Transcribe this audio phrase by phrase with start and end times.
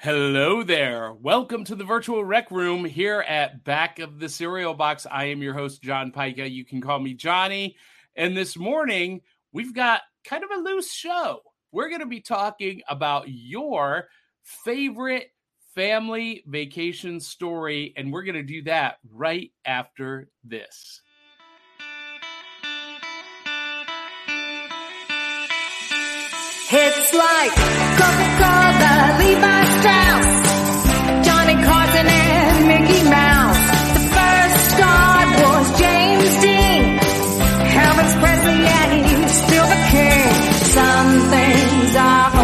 [0.00, 1.12] Hello there.
[1.12, 5.08] Welcome to the virtual rec room here at Back of the Cereal Box.
[5.10, 6.48] I am your host, John Pyka.
[6.48, 7.74] You can call me Johnny.
[8.14, 9.22] And this morning,
[9.52, 11.40] we've got kind of a loose show.
[11.72, 14.06] We're going to be talking about your
[14.44, 15.32] favorite
[15.74, 21.02] family vacation story, and we're going to do that right after this.
[26.70, 27.50] It's like
[27.96, 33.56] Coca-Cola, Levi Strauss, Johnny Carson and Mickey Mouse.
[33.96, 36.98] The first star was James Dean,
[37.72, 40.28] Elvis Presley and he's still the king.
[40.76, 42.37] Some things are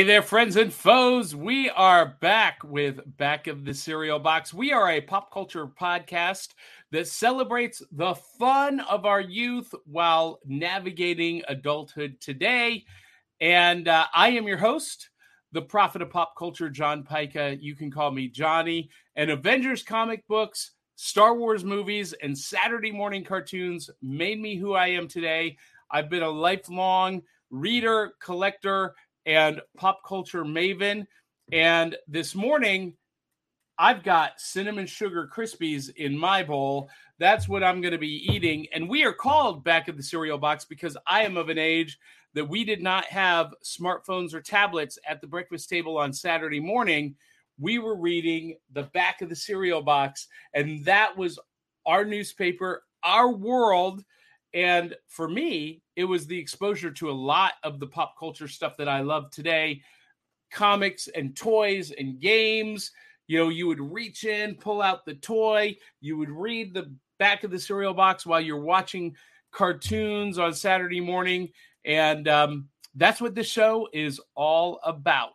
[0.00, 1.36] Hey there, friends and foes.
[1.36, 4.54] We are back with Back of the Cereal Box.
[4.54, 6.54] We are a pop culture podcast
[6.90, 12.86] that celebrates the fun of our youth while navigating adulthood today.
[13.42, 15.10] And uh, I am your host,
[15.52, 17.58] the prophet of pop culture, John Pyka.
[17.60, 18.88] You can call me Johnny.
[19.16, 24.86] And Avengers comic books, Star Wars movies, and Saturday morning cartoons made me who I
[24.86, 25.58] am today.
[25.90, 27.20] I've been a lifelong
[27.50, 28.94] reader, collector,
[29.26, 31.06] and pop culture maven.
[31.52, 32.94] And this morning,
[33.78, 36.90] I've got cinnamon sugar crispies in my bowl.
[37.18, 38.66] That's what I'm going to be eating.
[38.74, 41.98] And we are called back at the cereal box because I am of an age
[42.34, 47.16] that we did not have smartphones or tablets at the breakfast table on Saturday morning.
[47.58, 51.38] We were reading the back of the cereal box, and that was
[51.86, 54.04] our newspaper, our world.
[54.52, 58.76] And for me, it was the exposure to a lot of the pop culture stuff
[58.78, 59.82] that I love today
[60.50, 62.90] comics and toys and games.
[63.28, 67.44] You know, you would reach in, pull out the toy, you would read the back
[67.44, 69.14] of the cereal box while you're watching
[69.52, 71.48] cartoons on Saturday morning.
[71.84, 75.34] And um, that's what this show is all about.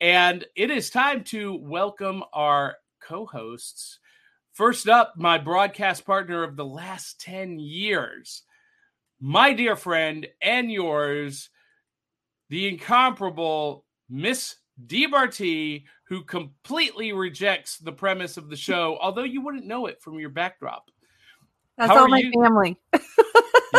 [0.00, 4.00] And it is time to welcome our co hosts.
[4.54, 8.44] First up, my broadcast partner of the last 10 years,
[9.20, 11.50] my dear friend and yours,
[12.50, 14.54] the incomparable Miss
[14.86, 20.00] Dee Bartee, who completely rejects the premise of the show, although you wouldn't know it
[20.00, 20.88] from your backdrop.
[21.76, 22.32] That's How all my you?
[22.32, 22.78] family.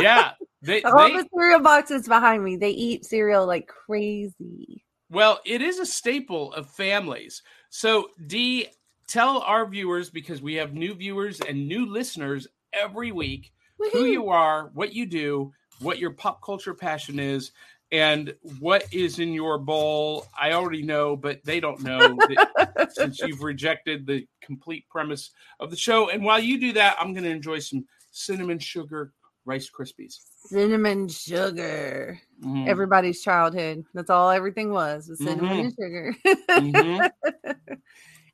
[0.02, 0.32] Yeah.
[0.62, 2.58] They, all they- the cereal boxes behind me.
[2.58, 4.84] They eat cereal like crazy.
[5.10, 7.44] Well, it is a staple of families.
[7.70, 8.68] So, Dee,
[9.08, 13.52] tell our viewers because we have new viewers and new listeners every week
[13.92, 17.52] who you are, what you do, what your pop culture passion is,
[17.92, 20.26] and what is in your bowl.
[20.40, 25.70] I already know, but they don't know that since you've rejected the complete premise of
[25.70, 26.10] the show.
[26.10, 29.14] And while you do that, I'm going to enjoy some cinnamon sugar
[29.46, 30.20] Rice Krispies.
[30.48, 32.20] Cinnamon sugar.
[32.44, 32.68] Mhm.
[32.68, 33.86] Everybody's childhood.
[33.94, 36.16] That's all everything was, was cinnamon and sugar.
[36.50, 37.12] Mhm.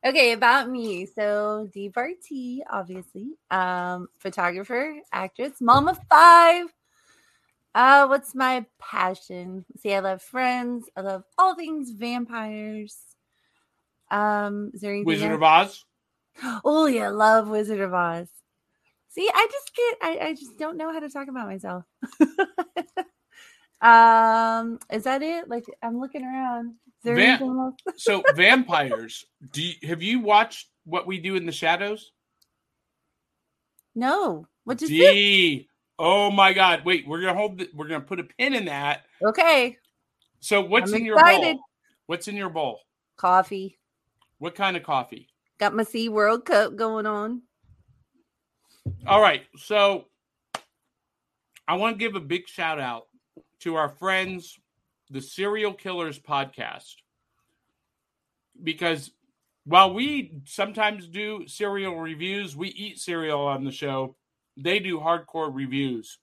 [0.06, 1.06] okay, about me.
[1.06, 3.31] So Dee Bartee, obviously.
[3.50, 6.67] Um, photographer, actress, mom of five.
[7.73, 9.66] Uh, what's my passion?
[9.78, 10.89] See, I love friends.
[10.95, 12.97] I love all things vampires.
[14.09, 15.35] Um, is there anything Wizard else?
[15.35, 15.85] of Oz.
[16.66, 18.28] Oh yeah, love Wizard of Oz.
[19.09, 21.83] See, I just get I, I just don't know how to talk about myself.
[23.81, 25.50] um, is that it?
[25.50, 26.75] Like I'm looking around.
[27.03, 27.75] There else?
[27.97, 29.25] So vampires.
[29.51, 32.12] Do you, have you watched what we do in the shadows?
[33.95, 34.47] No.
[34.63, 35.13] What just it?
[35.13, 35.67] D.
[35.97, 36.84] Oh my God!
[36.84, 37.59] Wait, we're gonna hold.
[37.59, 39.03] The, we're gonna put a pin in that.
[39.23, 39.78] Okay.
[40.39, 41.59] So what's I'm in your bowl?
[42.07, 42.79] What's in your bowl?
[43.18, 43.78] Coffee.
[44.39, 45.27] What kind of coffee?
[45.59, 47.44] Got my Sea World Cup going on.
[49.06, 49.44] All right.
[49.57, 50.06] So
[51.68, 53.03] I want to give a big shout out
[53.59, 54.57] to our friends,
[55.12, 56.96] the Serial Killers podcast,
[58.63, 59.12] because
[59.66, 64.16] while we sometimes do cereal reviews, we eat cereal on the show.
[64.58, 66.18] They do hardcore reviews,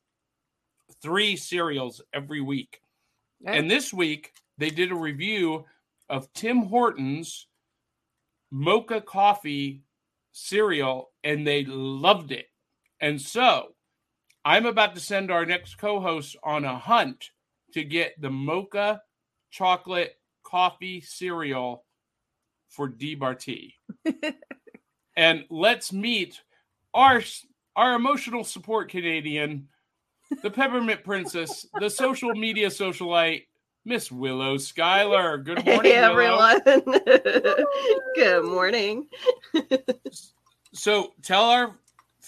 [1.03, 2.81] three cereals every week.
[3.45, 5.65] And this week, they did a review
[6.09, 7.47] of Tim Hortons
[8.51, 9.83] mocha coffee
[10.33, 12.47] cereal, and they loved it.
[13.01, 13.69] And so
[14.45, 17.31] I'm about to send our next co host on a hunt
[17.75, 19.03] to get the mocha
[19.51, 21.85] chocolate coffee cereal
[22.69, 23.75] for Dee Bartee.
[25.17, 26.41] and let's meet
[26.95, 27.23] our
[27.77, 29.69] our emotional support Canadian,
[30.43, 33.45] the Peppermint Princess, the social media socialite,
[33.85, 35.43] Miss Willow Skylor.
[35.45, 36.61] Good morning, Hey everyone.
[38.15, 39.07] Good morning.
[40.75, 41.79] So tell our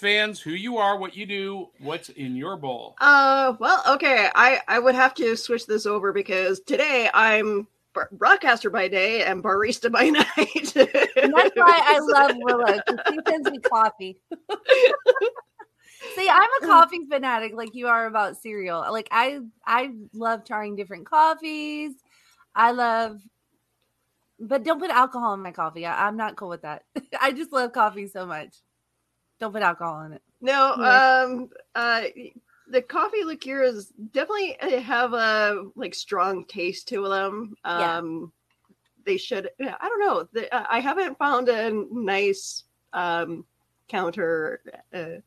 [0.01, 2.97] fans who you are, what you do, what's in your bowl.
[3.01, 4.29] Uh well, okay.
[4.35, 9.23] I I would have to switch this over because today I'm bar- broadcaster by day
[9.23, 10.77] and barista by night.
[11.17, 14.19] And that's why I love Willow because she sends me coffee.
[16.17, 18.85] See, I'm a coffee fanatic like you are about cereal.
[18.91, 21.93] Like I I love trying different coffees.
[22.55, 23.21] I love
[24.41, 25.85] but don't put alcohol in my coffee.
[25.85, 26.85] I, I'm not cool with that.
[27.21, 28.57] I just love coffee so much.
[29.41, 30.23] Don't put alcohol in it.
[30.41, 32.03] No, um, uh,
[32.69, 37.55] the coffee liqueurs definitely uh, have a like strong taste to them.
[37.65, 37.99] Yeah.
[37.99, 38.33] Um,
[39.05, 39.51] they should.
[39.59, 40.29] yeah, I don't know.
[40.33, 43.45] The, uh, I haven't found a nice um
[43.89, 44.63] counter
[44.95, 45.21] uh,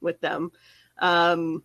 [0.00, 0.52] with them.
[0.98, 1.62] Um,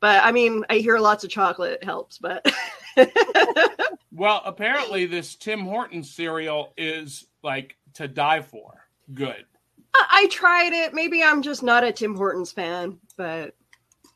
[0.00, 2.50] but I mean, I hear lots of chocolate helps, but.
[4.18, 8.84] Well, apparently this Tim Hortons cereal is like to die for.
[9.14, 9.44] Good.
[9.98, 10.94] I I tried it.
[10.94, 13.54] Maybe I'm just not a Tim Hortons fan, but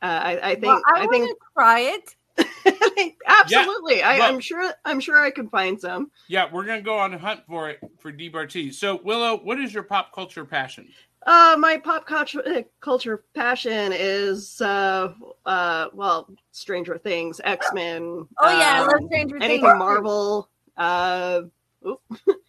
[0.00, 2.16] uh, I, I think Well, I, I want think to try it.
[3.26, 4.02] absolutely.
[4.02, 4.72] I, well- I'm sure.
[4.84, 6.10] I'm sure I can find some.
[6.28, 8.72] Yeah, we're gonna go on a hunt for it for Dee Bartee.
[8.72, 10.88] So Willow, what is your pop culture passion?
[11.24, 15.12] Uh, my pop culture, uh, culture passion is uh,
[15.46, 18.26] uh, well, Stranger Things, X Men.
[18.40, 19.44] Oh yeah, I love Stranger Things.
[19.50, 20.48] anything Marvel.
[20.76, 21.42] Uh,
[21.86, 22.00] oop.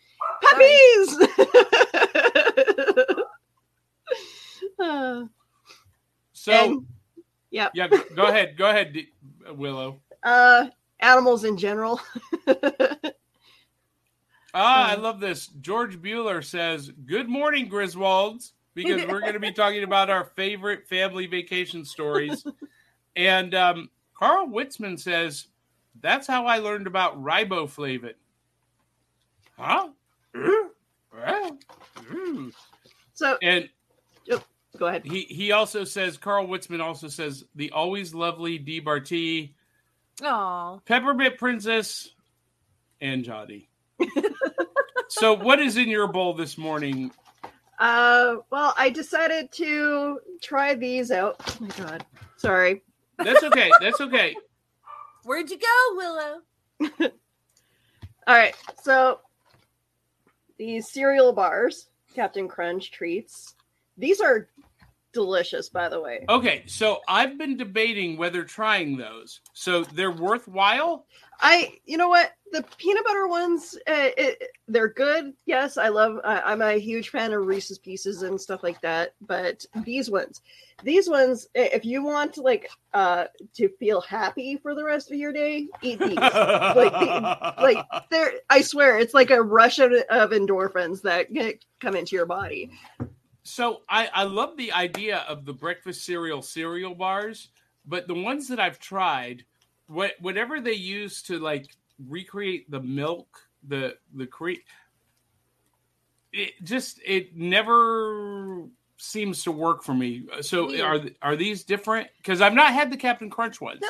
[0.42, 1.18] puppies.
[4.80, 5.24] uh,
[6.34, 6.86] So and,
[7.52, 8.96] yeah, yeah, go, ahead, go ahead,
[9.52, 10.00] Willow.
[10.24, 10.68] uh,
[11.00, 12.00] animals in general.
[14.56, 15.48] Ah, I Um, love this.
[15.62, 20.88] George Bueller says, "Good morning, Griswolds," because we're going to be talking about our favorite
[20.88, 22.46] family vacation stories.
[23.16, 25.48] and um, Carl Witzman says,
[26.02, 28.14] "That's how I learned about riboflavin."
[29.58, 29.90] Huh?
[33.14, 33.70] so And
[34.84, 35.06] go ahead.
[35.06, 39.54] he he also says, Carl Witzman also says, the always lovely Dee Bartee,
[40.22, 42.10] Oh, Peppermint Princess,
[43.02, 43.70] and Jody.
[45.10, 47.12] so, what is in your bowl this morning?
[47.80, 51.38] Uh, well, I decided to try these out.
[51.48, 52.06] Oh my god,
[52.38, 52.84] sorry.
[53.18, 53.72] That's okay.
[53.82, 54.36] That's okay.
[55.24, 57.12] where'd you go, Willow?
[58.28, 59.20] All right, so
[60.58, 63.56] these cereal bars, Captain Crunch treats.
[63.98, 64.48] These are
[65.14, 66.26] delicious, by the way.
[66.28, 69.42] Okay, so I've been debating whether trying those.
[69.54, 71.06] So they're worthwhile.
[71.40, 75.34] I, you know what, the peanut butter ones, uh, it, they're good.
[75.46, 76.20] Yes, I love.
[76.24, 79.14] Uh, I'm a huge fan of Reese's Pieces and stuff like that.
[79.20, 80.42] But these ones,
[80.84, 83.26] these ones, if you want to like uh
[83.56, 86.16] to feel happy for the rest of your day, eat these.
[86.18, 87.78] like the- like
[88.10, 92.26] there i swear it's like a rush of, of endorphins that get, come into your
[92.26, 92.70] body
[93.44, 97.50] So I, I love the idea of the breakfast cereal cereal bars,
[97.86, 99.44] but the ones that I've tried,
[99.88, 101.68] what whatever they use to like
[102.08, 103.28] recreate the milk,
[103.68, 104.54] the the cre
[106.32, 108.66] it just it never
[108.98, 110.26] seems to work for me.
[110.42, 110.82] So Weird.
[110.82, 112.08] are are these different?
[112.18, 113.80] Because I've not had the Captain Crunch ones.
[113.82, 113.90] No.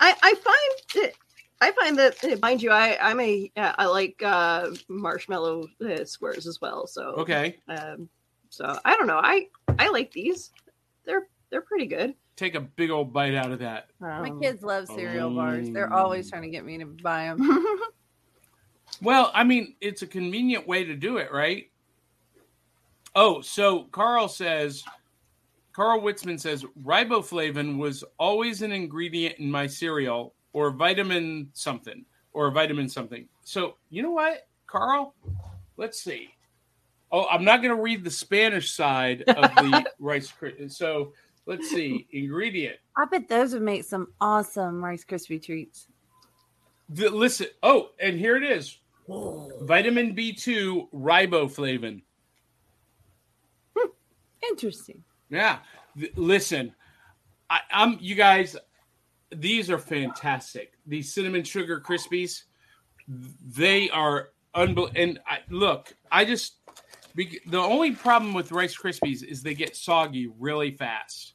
[0.00, 1.12] i i find that
[1.60, 6.46] i find that uh, mind you i i'm a uh, like uh marshmallow uh, squares
[6.46, 8.08] as well so Okay, um
[8.56, 9.46] so i don't know i
[9.78, 10.52] i like these
[11.04, 13.88] they're they're pretty good take a big old bite out of that.
[13.98, 15.70] My kids love cereal bars.
[15.70, 16.30] They're always oh.
[16.32, 17.66] trying to get me to buy them.
[19.02, 21.70] Well, I mean, it's a convenient way to do it, right?
[23.14, 24.84] Oh, so Carl says,
[25.72, 32.50] Carl Witzman says, riboflavin was always an ingredient in my cereal or vitamin something or
[32.50, 33.28] vitamin something.
[33.44, 35.14] So, you know what, Carl?
[35.76, 36.30] Let's see.
[37.12, 40.72] Oh, I'm not going to read the Spanish side of the Rice Krispies.
[40.72, 41.12] So,
[41.46, 42.06] let's see.
[42.10, 42.76] Ingredient.
[42.96, 45.86] I bet those would make some awesome Rice Krispie treats.
[46.88, 47.48] The, listen.
[47.62, 48.78] Oh, and here it is.
[49.08, 52.02] Vitamin B2 riboflavin.
[53.76, 53.88] Hmm,
[54.50, 55.04] interesting.
[55.30, 55.58] Yeah.
[55.98, 56.74] Th- listen,
[57.48, 58.56] I, I'm you guys.
[59.34, 60.72] These are fantastic.
[60.86, 62.44] These cinnamon sugar crispies,
[63.08, 65.00] they are unbelievable.
[65.00, 66.54] And I, look, I just
[67.16, 71.34] bec- the only problem with Rice Krispies is they get soggy really fast.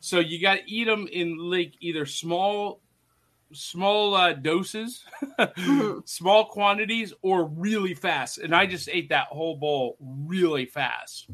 [0.00, 2.80] So you got to eat them in like either small,
[3.52, 5.04] small uh, doses,
[6.04, 8.38] small quantities, or really fast.
[8.38, 11.28] And I just ate that whole bowl really fast.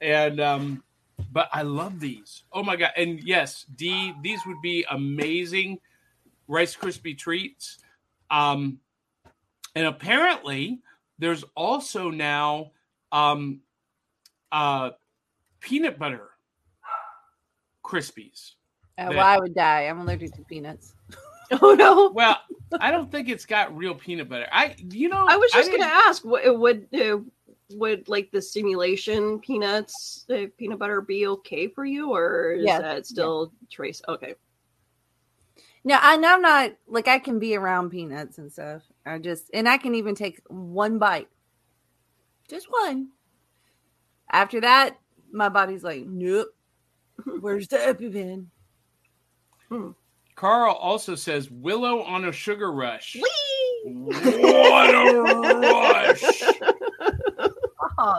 [0.00, 0.82] And um,
[1.30, 2.42] but I love these.
[2.52, 2.92] Oh my god!
[2.96, 5.78] And yes, D, these would be amazing
[6.48, 7.78] Rice Krispie treats.
[8.30, 8.80] Um,
[9.76, 10.80] and apparently,
[11.18, 12.72] there's also now
[13.12, 13.60] um,
[14.52, 14.90] uh,
[15.60, 16.30] peanut butter
[17.84, 18.52] Krispies.
[18.98, 19.82] Uh, well, I would die.
[19.82, 20.94] I'm allergic to peanuts.
[21.62, 22.10] Oh no.
[22.10, 22.36] Well,
[22.80, 24.46] I don't think it's got real peanut butter.
[24.52, 27.16] I, you know, I was just didn't- gonna ask, what would uh,
[27.72, 32.78] would like the simulation peanuts, uh, peanut butter, be okay for you, or is Yeah.
[32.80, 34.00] that still trace?
[34.06, 34.36] Okay,
[35.82, 38.82] No, I, and I'm not like I can be around peanuts and stuff.
[39.04, 41.28] I just and I can even take one bite,
[42.50, 43.08] just one.
[44.30, 44.98] After that,
[45.32, 46.48] my body's like, nope.
[47.40, 48.46] Where's the EpiPen?
[50.34, 53.14] Carl also says Willow on a sugar rush.
[53.14, 53.92] Whee!
[53.92, 56.22] What a rush!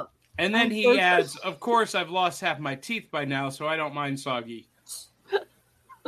[0.37, 3.49] And then I'm he so adds, "Of course, I've lost half my teeth by now,
[3.49, 4.69] so I don't mind soggy."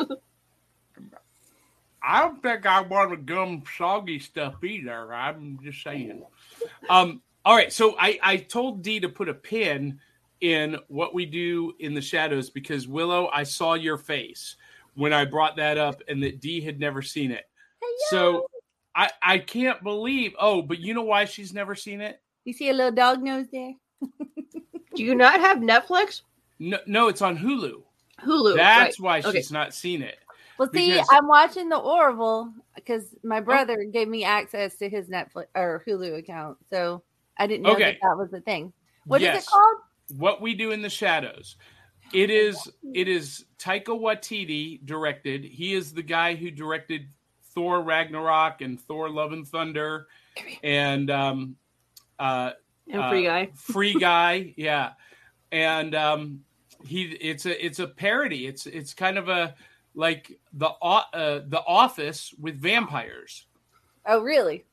[2.03, 5.13] I don't think I want to gum soggy stuff either.
[5.13, 6.23] I'm just saying.
[6.89, 9.99] Um, all right, so I, I told D to put a pin
[10.41, 14.55] in what we do in the shadows because Willow, I saw your face
[14.95, 17.45] when I brought that up, and that D had never seen it.
[18.09, 18.47] So
[18.95, 20.33] I I can't believe.
[20.39, 22.21] Oh, but you know why she's never seen it?
[22.45, 23.73] you see a little dog nose there?
[24.95, 26.21] Do you not have Netflix?
[26.59, 27.81] No, no, it's on Hulu.
[28.21, 28.55] Hulu.
[28.55, 29.23] That's right.
[29.23, 29.39] why Okay.
[29.39, 30.17] she's not seen it.
[30.57, 33.41] Well, see, Because- I'm watching the Orville because my oh.
[33.41, 37.01] brother gave me access to his Netflix or Hulu account, so
[37.37, 37.83] I didn't know Okay.
[37.93, 38.73] that that was a thing.
[39.05, 39.43] What is Yes.
[39.43, 39.77] it called?
[40.19, 41.55] What we do in the shadows.
[42.13, 45.43] It is it is Taika Waititi directed.
[45.43, 47.07] He is the guy who directed
[47.55, 50.07] Thor Ragnarok and Thor Love and Thunder
[50.63, 51.55] and um
[52.19, 52.51] uh
[52.91, 53.51] And free uh, guy.
[53.55, 54.93] free guy yeah
[55.51, 56.43] and um
[56.85, 59.55] he it's a it's a parody it's it's kind of a
[59.95, 63.45] like the uh, the office with vampires
[64.05, 64.65] Oh, really?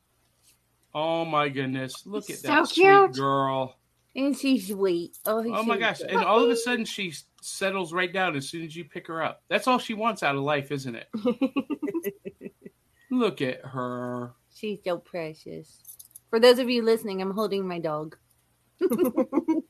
[0.94, 3.14] Oh my goodness look at So that sweet cute.
[3.14, 3.76] girl
[4.16, 5.16] And she's sweet.
[5.26, 8.64] Oh, oh my gosh and all of a sudden she settles right down as soon
[8.64, 11.08] as you pick her up that's all she wants out of life isn't it
[13.10, 15.78] look at her she's so precious.
[16.28, 18.16] For those of you listening, I'm holding my dog.
[18.80, 19.62] and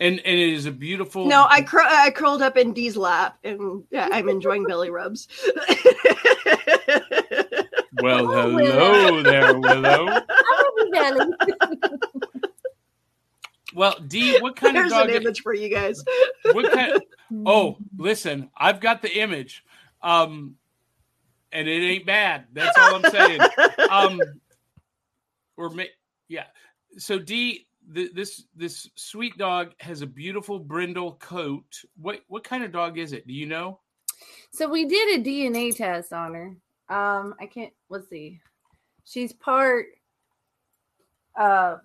[0.00, 3.82] and it is a beautiful No, I cur- I curled up in Dee's lap, and
[3.90, 5.26] yeah, I'm enjoying belly rubs.
[8.02, 10.20] well hello there willow
[10.92, 11.26] belly.
[13.74, 16.02] well d what kind There's of dog There's an image for you guys.
[16.52, 17.00] what kind
[17.46, 19.64] oh listen i've got the image
[20.02, 20.56] um
[21.52, 23.40] and it ain't bad that's all i'm saying
[23.90, 24.20] um
[25.56, 25.82] or ma-
[26.28, 26.46] yeah
[26.98, 32.64] so d th- this this sweet dog has a beautiful brindle coat what what kind
[32.64, 33.78] of dog is it do you know
[34.52, 36.56] So we did a DNA test on her.
[36.90, 37.72] Um, I can't.
[37.88, 38.40] Let's see.
[39.04, 39.86] She's part
[41.38, 41.76] uh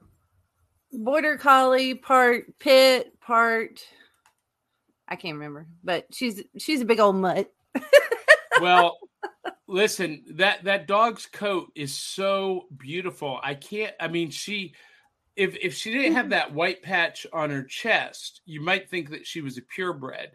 [0.91, 3.81] border collie, part pit, part.
[5.07, 7.51] I can't remember, but she's she's a big old mutt.
[8.61, 8.97] well
[9.67, 14.73] listen that that dog's coat is so beautiful i can't i mean she
[15.35, 19.25] if if she didn't have that white patch on her chest you might think that
[19.25, 20.31] she was a purebred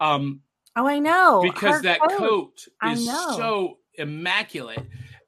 [0.00, 0.40] um
[0.74, 4.80] Oh, I know because her that coat I is so immaculate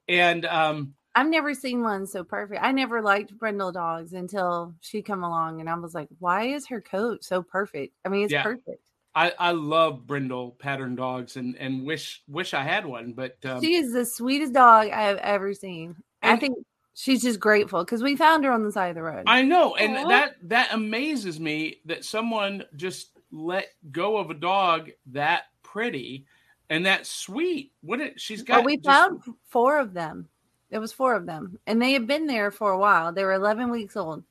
[0.08, 2.60] and um I've never seen one so perfect.
[2.62, 6.66] I never liked brindle dogs until she come along, and I was like, "Why is
[6.66, 8.42] her coat so perfect?" I mean, it's Yeah.
[8.42, 8.82] perfect.
[9.14, 13.62] i i love brindle pattern dogs and and wish wish i had one but um
[13.62, 15.94] she is the sweetest dog I have ever seen.
[16.20, 16.56] I think
[16.94, 19.24] she's just grateful because we found her on the side of the road.
[19.28, 20.08] I know, and Aw.
[20.08, 26.26] that that amazes me that someone just let go of a dog that pretty
[26.70, 27.72] and that sweet.
[27.82, 28.56] What it she's got?
[28.58, 30.28] well, we just- found four of them.
[30.70, 33.12] It was four of them, and they had been there for a while.
[33.12, 34.24] They were 11 weeks old,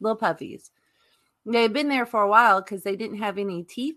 [0.00, 0.70] little puppies.
[1.46, 3.96] They had been there for a while because they didn't have any teeth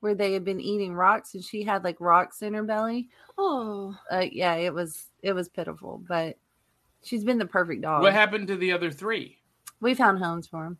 [0.00, 3.08] where they had been eating rocks, and she had like rocks in her belly.
[3.38, 6.36] Oh, Uh, yeah, it was it was pitiful, but
[7.02, 8.02] she's been the perfect dog.
[8.02, 9.38] What happened to the other three?
[9.80, 10.78] we found homes for them.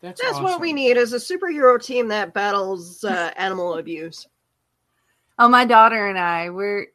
[0.00, 4.26] That's that's what we need is a superhero team that battles uh, animal abuse.
[5.38, 6.86] Oh, my daughter and I, we're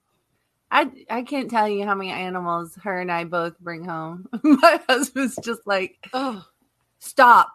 [0.72, 4.28] I I can't tell you how many animals her and I both bring home.
[4.44, 6.46] my husband's just like, Oh,
[7.00, 7.52] stop.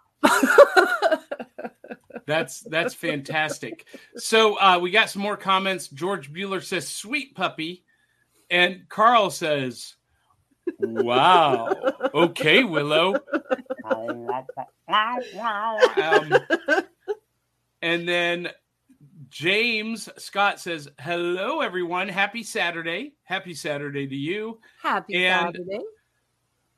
[2.29, 3.87] That's that's fantastic.
[4.19, 5.89] So uh, we got some more comments.
[5.89, 7.85] George Bueller says "sweet puppy,"
[8.51, 9.95] and Carl says,
[10.79, 11.75] "Wow,
[12.15, 13.15] okay, Willow."
[13.85, 14.45] wow,
[15.35, 15.79] wow.
[15.97, 16.35] Um,
[17.83, 18.49] and then
[19.31, 22.09] James Scott says, "Hello, everyone.
[22.09, 23.15] Happy Saturday.
[23.25, 25.81] Happy Saturday to you." Happy And- Saturday.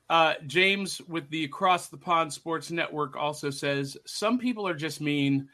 [0.09, 4.99] Uh, James with the Across the Pond Sports Network also says, "Some people are just
[4.99, 5.47] mean.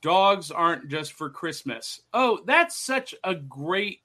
[0.00, 4.00] Dogs aren't just for Christmas." Oh, that's such a great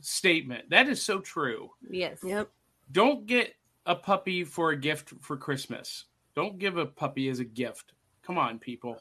[0.00, 0.70] statement.
[0.70, 1.70] That is so true.
[1.90, 2.20] Yes.
[2.24, 2.50] Yep.
[2.92, 3.54] Don't get
[3.86, 6.06] a puppy for a gift for Christmas.
[6.34, 7.92] Don't give a puppy as a gift.
[8.22, 8.96] Come on, people.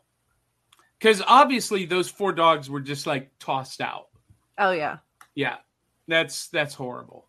[0.99, 4.07] Because obviously those four dogs were just like tossed out.
[4.57, 4.97] Oh yeah.
[5.35, 5.57] Yeah,
[6.07, 7.27] that's that's horrible.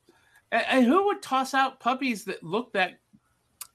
[0.50, 2.98] And, and who would toss out puppies that look that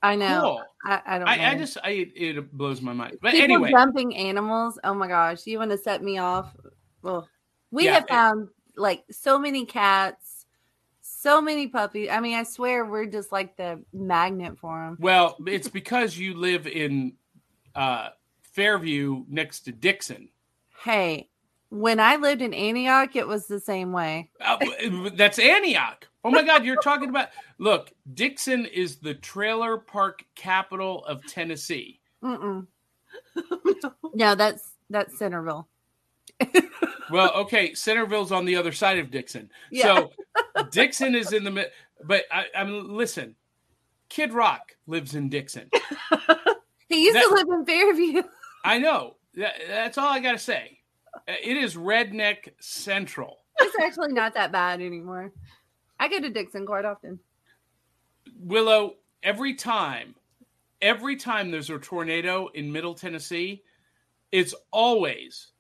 [0.04, 0.42] I know.
[0.42, 0.64] cool?
[0.86, 1.32] I, I don't know.
[1.32, 3.18] I, I just I it blows my mind.
[3.22, 4.78] But People anyway, dumping animals.
[4.84, 5.46] Oh my gosh.
[5.48, 6.56] You want to set me off?
[7.02, 7.30] Well,
[7.72, 10.25] we Yeah, have it- found like so many cats,
[11.26, 12.10] so many puppies.
[12.12, 14.98] I mean, I swear we're just like the magnet for them.
[15.00, 17.14] well, it's because you live in
[17.74, 18.10] uh,
[18.42, 20.30] Fairview next to Dixon.
[20.84, 21.30] Hey,
[21.70, 24.30] when I lived in Antioch, it was the same way.
[24.40, 24.58] Uh,
[25.16, 26.08] that's Antioch.
[26.24, 27.30] Oh my God, you're talking about.
[27.58, 32.02] Look, Dixon is the trailer park capital of Tennessee.
[32.24, 32.68] Mm-mm.
[34.14, 35.68] no, that's that's Centerville.
[37.12, 39.52] Well, okay, Centerville's on the other side of Dixon.
[39.72, 39.84] Yeah.
[39.84, 40.12] So
[40.72, 41.68] Dixon is in the mid.
[42.04, 43.36] But I, I mean, listen,
[44.10, 45.70] Kid Rock lives in Dixon.
[46.88, 48.24] He used That- to live in Fairview.
[48.64, 49.16] I know.
[49.36, 50.80] That, that's all I got to say.
[51.28, 53.40] Uh, It is redneck central.
[53.60, 55.32] It's actually not that bad anymore.
[56.00, 57.20] I go to Dixon quite often.
[58.40, 60.16] Willow, every time,
[60.82, 63.64] every time there's a tornado in Middle Tennessee,
[64.32, 65.52] it's always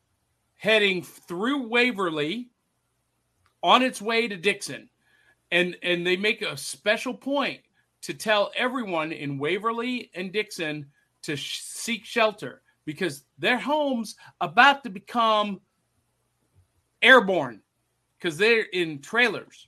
[0.55, 2.49] heading through Waverly
[3.61, 4.89] on its way to Dixon.
[5.51, 7.61] And and they make a special point
[8.01, 10.87] to tell everyone in Waverly and Dixon
[11.23, 15.59] to sh- seek shelter because their homes about to become
[17.01, 17.61] airborne
[18.17, 19.67] because they're in trailers.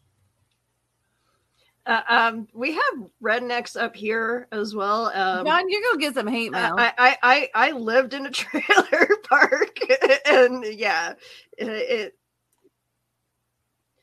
[1.87, 5.05] Uh, um, we have rednecks up here as well.
[5.05, 6.75] Um, John, you're gonna get some hate mail.
[6.77, 9.79] I, I, I, I lived in a trailer park,
[10.25, 11.13] and yeah,
[11.57, 11.67] it.
[11.67, 12.13] it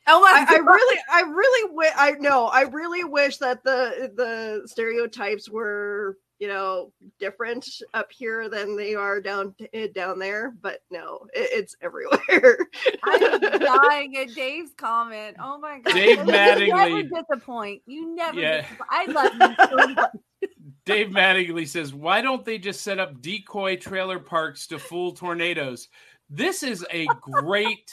[0.06, 4.62] oh I, I really, I really, wi- I know, I really wish that the the
[4.66, 10.52] stereotypes were, you know, different up here than they are down eh, down there.
[10.60, 12.58] But no, it, it's everywhere.
[13.02, 15.38] I'm dying at Dave's comment.
[15.40, 17.80] Oh my god, Dave You Mattingly- never disappoint.
[17.86, 18.38] You never.
[18.38, 18.60] Yeah.
[18.60, 18.90] disappoint.
[18.90, 20.48] I love you so.
[20.84, 25.88] Dave Mattingly says, "Why don't they just set up decoy trailer parks to fool tornadoes?"
[26.28, 27.90] This is a great,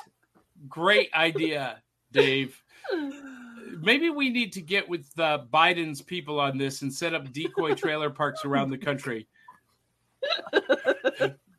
[0.67, 2.61] great idea, Dave.
[3.79, 7.73] Maybe we need to get with uh, Biden's people on this and set up decoy
[7.75, 9.27] trailer parks around the country.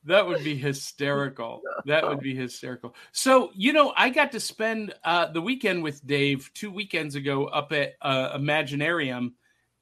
[0.04, 1.62] That would be hysterical.
[1.86, 2.94] That would be hysterical.
[3.12, 7.44] So, you know, I got to spend uh, the weekend with Dave two weekends ago
[7.46, 9.32] up at uh, Imaginarium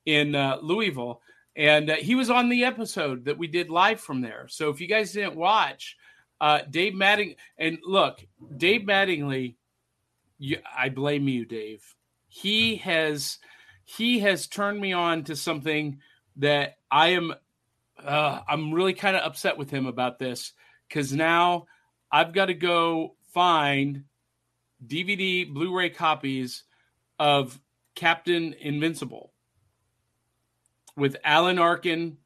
[0.04, 1.22] in uh, Louisville,
[1.56, 4.46] and uh, he was on the episode that we did live from there.
[4.48, 5.96] So, if you guys didn't watch,
[6.38, 8.22] uh, Dave Matting and look,
[8.56, 9.56] Dave Mattingly,
[10.38, 11.82] you, I blame you, Dave.
[12.30, 13.38] He has
[13.84, 15.98] he has turned me on to something
[16.36, 17.34] that I am
[18.02, 20.52] uh, I'm really kind of upset with him about this
[20.88, 21.66] because now
[22.10, 24.04] I've got to go find
[24.84, 26.62] DVD Blu-ray copies
[27.18, 27.60] of
[27.94, 29.32] Captain Invincible
[30.96, 32.16] with Alan Arkin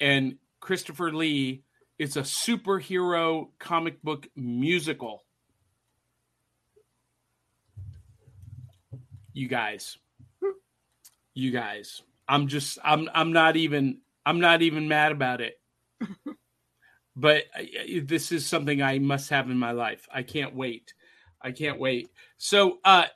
[0.00, 1.62] and Christopher Lee.
[1.98, 5.23] It's a superhero comic book musical.
[9.34, 9.98] You guys,
[11.34, 15.60] you guys, I'm just, I'm, I'm not even, I'm not even mad about it.
[17.16, 20.06] but I- I- this is something I must have in my life.
[20.12, 20.94] I can't wait.
[21.42, 22.08] I can't wait.
[22.38, 23.06] So, uh,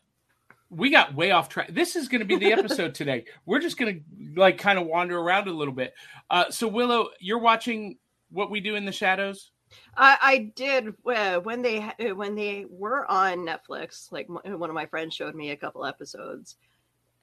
[0.70, 1.68] we got way off track.
[1.72, 3.24] This is going to be the episode today.
[3.46, 5.94] We're just going to like kind of wander around a little bit.
[6.28, 7.96] Uh, so Willow, you're watching
[8.30, 9.50] what we do in the shadows.
[9.96, 14.10] I, I did uh, when they uh, when they were on Netflix.
[14.12, 16.56] Like m- one of my friends showed me a couple episodes,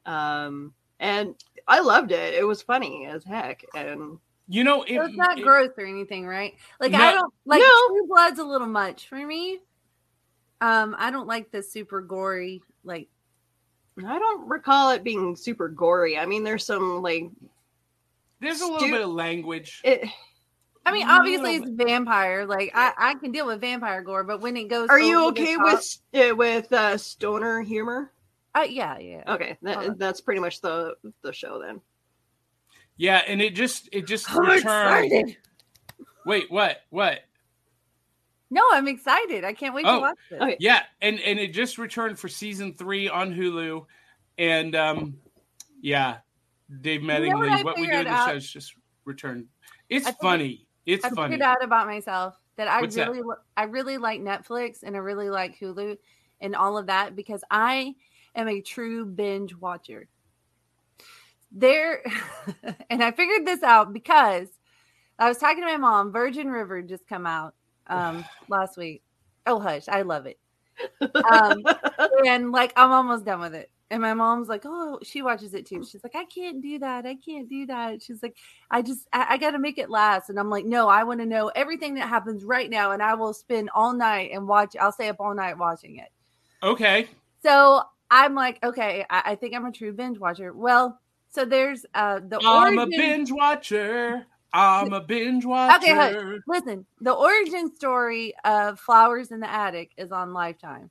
[0.06, 1.36] um, and
[1.68, 2.34] I loved it.
[2.36, 6.26] It was funny as heck, and You know, it, it's not it- gross or anything,
[6.28, 6.54] right?
[6.80, 7.00] Like No.
[7.00, 7.88] I don't like No.
[7.90, 9.60] True Blood's a little much for me.
[10.62, 12.62] Um, I don't like the super gory.
[12.84, 13.08] Like
[13.98, 16.18] I don't recall it being super gory.
[16.18, 17.30] I mean, there's some like
[18.42, 19.82] there's a little Stu- bit of language.
[19.84, 20.08] it,
[20.86, 22.46] I mean, No, obviously it's vampire.
[22.46, 25.56] Like I, I can deal with vampire gore, but when it goes, Are you okay
[25.56, 25.66] top-
[26.14, 28.12] with uh, with uh, stoner humor?
[28.54, 29.24] Uh, yeah, yeah.
[29.28, 29.98] Okay, that, Hold on.
[29.98, 31.82] that's pretty much the the show then.
[32.98, 35.12] Yeah, and it just it just I'm returned.
[35.12, 35.38] excited.
[36.26, 36.78] Wait, what?
[36.90, 37.20] What?
[38.52, 39.44] No, I'm excited.
[39.44, 40.42] I can't wait Oh, to watch this.
[40.42, 40.58] okay.
[40.60, 43.86] Yeah, and and it just returned for season three on Hulu,
[44.38, 45.18] and um,
[45.82, 46.18] yeah,
[46.82, 49.48] Dave know what what we do in the show is just returned.
[49.90, 50.65] It's I think- funny.
[50.86, 51.34] It's I funny.
[51.34, 55.00] figured out about myself that I What's really, li- I really like Netflix and I
[55.00, 55.98] really like Hulu
[56.42, 57.96] and all of that because I
[58.36, 60.08] am a true binge watcher.
[61.52, 62.04] There,
[62.90, 64.48] and I figured this out because
[65.18, 66.12] I was talking to my mom.
[66.12, 67.56] Virgin River just come out
[67.88, 69.04] um, last week.
[69.46, 70.40] Oh hush, I love it.
[71.32, 71.64] Um,
[72.28, 73.72] and like I'm almost done with it.
[73.92, 75.84] And my mom's like, oh, she watches it too.
[75.84, 77.06] She's like, I can't do that.
[77.06, 78.02] I can't do that.
[78.02, 78.36] She's like,
[78.72, 80.30] I just, I, I got to make it last.
[80.30, 82.92] And I'm like, no, I want to know everything that happens right now.
[82.92, 86.10] And I will spend all night and watch, I'll stay up all night watching it.
[86.64, 87.08] okay,
[87.44, 90.52] So I'm like, okay, I, I think I'm a true binge watcher.
[90.54, 94.26] Well, so there's uh the I'm a binge watcher.
[94.54, 95.76] I'm a binge watcher.
[95.76, 96.16] Okay, hush.
[96.48, 100.90] Listen, the origin story of Flowers in the Attic is on Lifetime.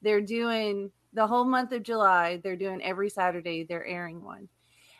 [0.00, 2.40] They're doing the whole month of July.
[2.42, 3.64] They're doing every Saturday.
[3.64, 4.48] They're airing one,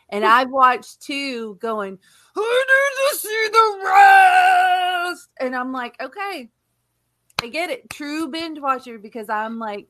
[0.09, 0.31] and hmm.
[0.31, 1.55] I've watched two.
[1.55, 1.97] Going,
[2.35, 6.49] I need to see the rest, and I'm like, okay,
[7.41, 7.89] I get it.
[7.89, 9.87] True binge watcher because I'm like,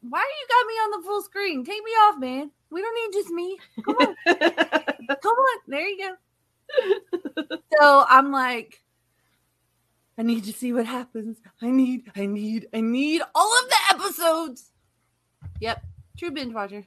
[0.00, 1.64] why you got me on the full screen?
[1.64, 2.50] Take me off, man.
[2.70, 3.58] We don't need just me.
[3.84, 4.16] Come on,
[5.22, 5.58] come on.
[5.68, 7.58] There you go.
[7.78, 8.82] so I'm like,
[10.18, 11.38] I need to see what happens.
[11.60, 14.71] I need, I need, I need all of the episodes.
[15.62, 15.84] Yep,
[16.18, 16.84] true binge watcher.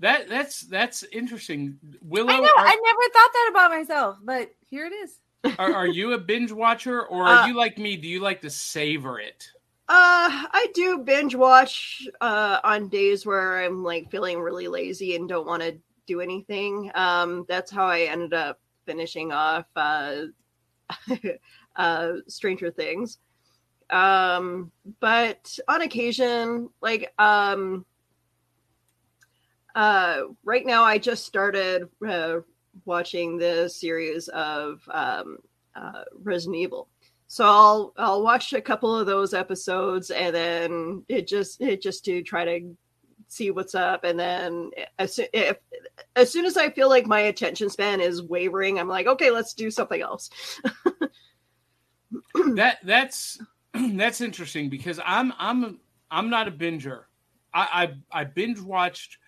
[0.00, 1.78] That that's that's interesting.
[2.00, 2.46] Willow, I know.
[2.46, 5.18] are, I never thought that about myself, but here it is.
[5.58, 7.98] are, are you a binge watcher, or are Uh, you like me?
[7.98, 9.46] Do you like to savor it?
[9.90, 15.28] Uh, I do binge watch uh, on days where I'm like feeling really lazy and
[15.28, 16.90] don't want to do anything.
[16.94, 20.22] Um, that's how I ended up finishing off uh,
[21.76, 23.18] uh, Stranger Things.
[23.90, 27.84] Um, but on occasion, like um,
[29.74, 32.36] uh, right now, I just started uh,
[32.84, 35.38] watching the series of um,
[35.74, 36.88] uh, Resident Evil.
[37.26, 42.04] So I'll I'll watch a couple of those episodes and then it just it just
[42.06, 42.76] to try to
[43.28, 45.58] see what's up and then as soon, if,
[46.16, 49.54] as soon as I feel like my attention span is wavering, I'm like, okay, let's
[49.54, 50.28] do something else.
[52.54, 53.38] that that's
[53.92, 55.78] that's interesting because I'm I'm
[56.10, 57.04] I'm not a binger.
[57.54, 59.18] I I, I binge watched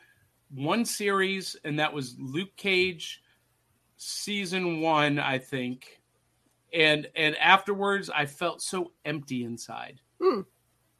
[0.54, 3.22] one series and that was Luke Cage
[3.96, 6.00] season one, I think.
[6.72, 10.00] And and afterwards I felt so empty inside.
[10.20, 10.40] Hmm.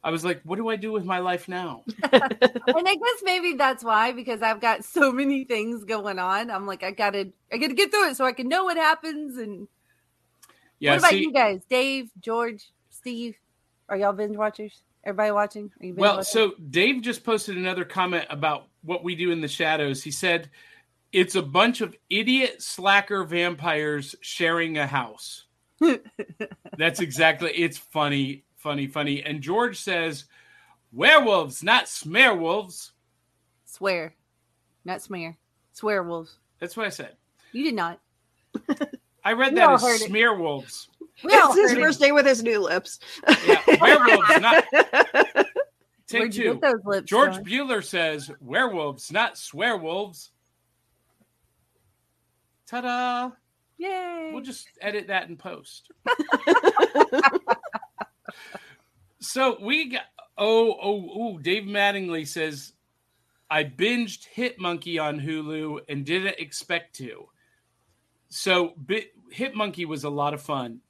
[0.04, 1.84] I was like, what do I do with my life now?
[2.02, 6.50] and I guess maybe that's why because I've got so many things going on.
[6.50, 9.36] I'm like, I gotta, I gotta get through it so I can know what happens.
[9.36, 9.68] And
[10.80, 12.68] Yeah, what about see, you guys, Dave, George,
[13.02, 13.36] Steve?
[13.88, 14.82] Are y'all binge watchers?
[15.04, 15.70] Everybody watching?
[15.80, 16.24] Are you Well, watching?
[16.24, 20.02] so Dave just posted another comment about what we do in the shadows.
[20.02, 20.48] He said
[21.12, 25.46] it's a bunch of idiot slacker vampires sharing a house.
[26.78, 29.22] That's exactly it's funny, funny, funny.
[29.24, 30.26] And George says
[30.92, 32.92] werewolves, not smearwolves.
[33.64, 34.14] swear,
[34.84, 35.36] not smear,
[35.72, 36.36] swear wolves.
[36.60, 37.16] That's what I said.
[37.50, 37.98] You did not.
[39.24, 40.10] I read We that as heard it.
[41.20, 41.54] Smearwolves.
[41.54, 42.98] We it's his first day with his new lips.
[43.46, 44.64] Yeah, werewolves, not
[46.06, 46.52] take Where'd you two.
[46.54, 47.08] get those lips?
[47.08, 47.44] George from?
[47.44, 50.30] Bueller says werewolves, not swearwolves.
[52.66, 53.30] Ta-da!
[53.78, 54.30] Yay!
[54.32, 55.90] We'll just edit that in post.
[59.20, 60.04] so we got
[60.38, 62.72] oh oh oh Dave Mattingly says
[63.50, 67.28] I binged Hit Monkey on Hulu and didn't expect to.
[68.28, 70.80] So Bi- Hit Monkey was a lot of fun.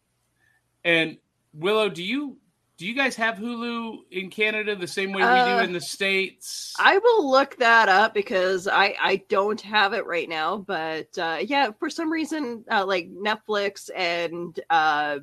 [0.85, 1.19] And
[1.55, 2.39] Willow, do you
[2.79, 5.81] do you guys have Hulu in Canada the same way we Uh, do in the
[5.81, 6.75] states?
[6.79, 10.57] I will look that up because I I don't have it right now.
[10.59, 15.19] But uh, yeah, for some reason, uh, like Netflix and uh,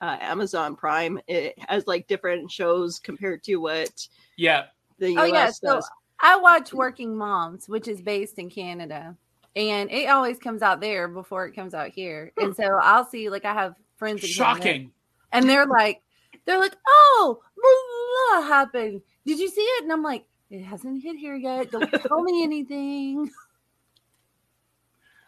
[0.00, 4.66] uh, Amazon Prime, it has like different shows compared to what yeah,
[4.98, 5.90] the Oh US yeah, so does.
[6.20, 9.16] I watch Working Moms, which is based in Canada,
[9.56, 12.32] and it always comes out there before it comes out here.
[12.36, 14.92] And so I'll see, like, I have Canada, shocking.
[15.32, 16.02] and they're like,
[16.44, 19.02] they're like, oh, blah, happened.
[19.24, 19.84] Did you see it?
[19.84, 21.70] And I'm like, it hasn't hit here yet.
[21.70, 23.30] Don't tell me anything.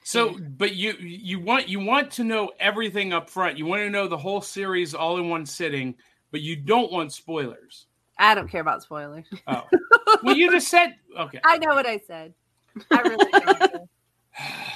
[0.06, 3.56] So, but you you want you want to know everything up front.
[3.56, 5.94] You want to know the whole series all in one sitting,
[6.30, 7.86] but you don't want spoilers.
[8.18, 9.24] I don't care about spoilers.
[9.46, 9.64] Oh,
[10.22, 11.40] well, you just said okay.
[11.44, 12.34] I know what I said.
[12.90, 13.70] I really.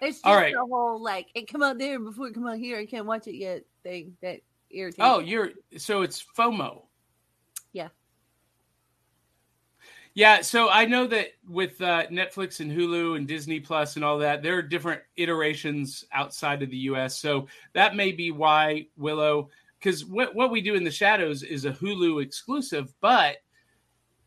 [0.00, 0.54] It's just All right.
[0.54, 2.78] the whole like it come out there before it come out here.
[2.78, 5.00] I can't watch it yet thing that irritates.
[5.00, 5.28] Oh, me.
[5.28, 6.82] you're so it's FOMO.
[7.72, 7.88] Yeah.
[10.14, 14.18] Yeah, so I know that with uh, Netflix and Hulu and Disney Plus and all
[14.18, 17.18] that, there are different iterations outside of the U.S.
[17.18, 19.48] So that may be why Willow,
[19.80, 23.38] because what what we do in the shadows is a Hulu exclusive, but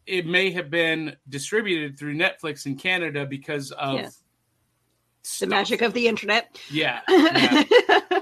[0.06, 4.13] it may have been distributed through Netflix in Canada because of
[5.23, 5.45] Yeah.
[5.45, 6.60] the magic of the internet.
[6.69, 7.63] Yeah, yeah.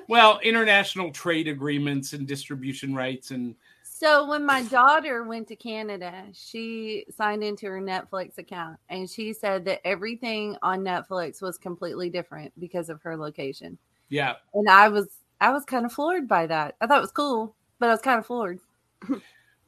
[0.08, 6.25] well, international trade agreements and distribution rights and So when my daughter went to Canada,
[6.34, 12.10] she signed into her Netflix account and she said that everything on Netflix was completely
[12.10, 13.77] different because of her location.
[14.10, 14.34] yeah.
[14.53, 15.08] And I was
[15.41, 16.75] I was kind of floored by that.
[16.81, 18.60] I thought it was cool, but I was kind of floored.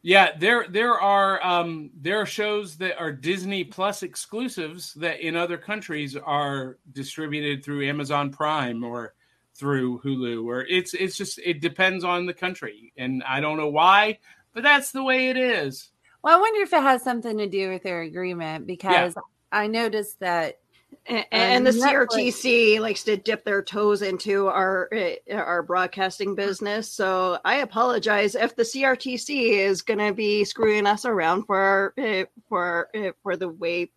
[0.02, 5.36] Yeah, there there are um there are shows that are Disney Plus exclusives that in
[5.36, 9.14] other countries are distributed through Amazon Prime or
[9.56, 13.70] through Hulu or it's it's just it depends on the country and I don't know
[13.70, 14.20] why,
[14.54, 15.90] but that's the way it is.
[16.24, 19.16] Well, I wonder if it has something to do with their agreement because
[19.52, 20.60] I noticed that
[21.06, 26.36] and, and the Netflix- CRTC likes to dip their toes into our uh, our broadcasting
[26.36, 26.92] business.
[26.92, 31.94] So I apologize if the CRTC is going to be screwing us around for our,
[31.98, 33.90] uh, for uh, for the way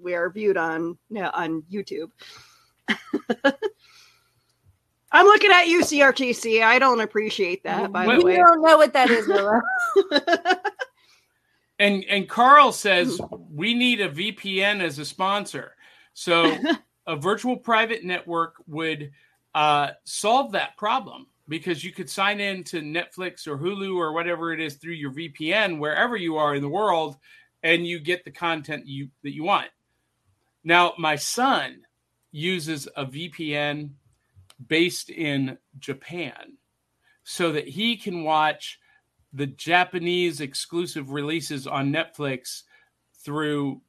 [0.00, 2.10] we are viewed on yeah, on YouTube.
[5.10, 6.62] I'm looking at you, CRTC.
[6.62, 7.90] I don't appreciate that.
[7.92, 9.62] By Well- the you way, don't know what that is, Willa.
[11.80, 13.20] And and Carl says
[13.54, 15.76] we need a VPN as a sponsor.
[16.18, 16.58] So
[17.06, 19.12] a virtual private network would
[19.54, 24.52] uh, solve that problem because you could sign in to Netflix or Hulu or whatever
[24.52, 27.16] it is through your VPN wherever you are in the world,
[27.62, 29.68] and you get the content you that you want.
[30.64, 31.82] Now, my son
[32.32, 33.90] uses a VPN
[34.66, 36.58] based in Japan
[37.22, 38.80] so that he can watch
[39.32, 42.64] the Japanese exclusive releases on Netflix
[43.24, 43.80] through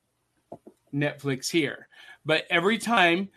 [0.94, 1.89] Netflix here.
[2.26, 3.30] But every time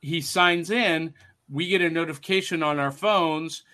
[0.00, 1.14] he signs in,
[1.48, 3.64] we get a notification on our phones.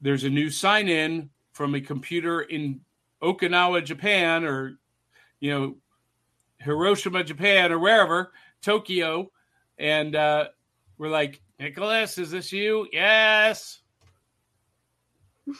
[0.00, 2.80] There's a new sign in from a computer in
[3.22, 4.78] Okinawa, Japan, or,
[5.40, 5.76] you know,
[6.58, 9.30] Hiroshima, Japan, or wherever, Tokyo.
[9.78, 10.48] And uh,
[10.98, 12.88] we're like, Nicholas, is this you?
[12.92, 13.80] Yes.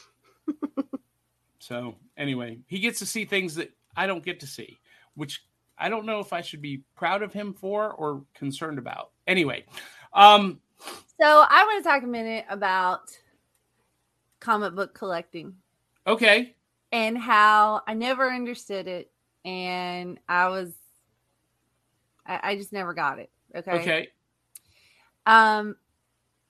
[1.59, 4.78] so, anyway, he gets to see things that I don't get to see,
[5.14, 5.44] which
[5.78, 9.10] I don't know if I should be proud of him for or concerned about.
[9.26, 9.64] Anyway,
[10.12, 10.60] um,
[11.20, 13.16] so I want to talk a minute about
[14.40, 15.54] comic book collecting
[16.06, 16.54] okay.
[16.92, 19.10] and how I never understood it,
[19.44, 20.72] and I was,
[22.26, 23.30] I, I just never got it.
[23.54, 23.72] Okay.
[23.72, 24.08] Okay.
[25.26, 25.76] Um,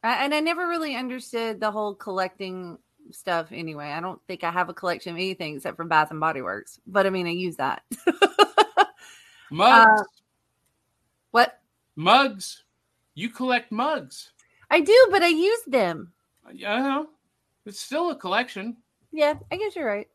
[0.03, 2.79] I- and I never really understood the whole collecting
[3.11, 3.49] stuff.
[3.53, 6.43] Anyway, I don't think I have a collection of anything except for Bath and Body
[6.43, 6.81] Works.
[6.87, 7.83] But I mean, I use that.
[9.51, 10.01] Mugs.
[10.01, 10.05] Uh,
[11.31, 11.61] what
[11.97, 12.65] mugs.
[13.15, 14.33] You collect mugs.
[14.71, 16.13] I do, but I use them.
[16.47, 17.09] I know.
[17.67, 18.77] It's still a collection.
[19.13, 20.09] Yeah, I guess you're right.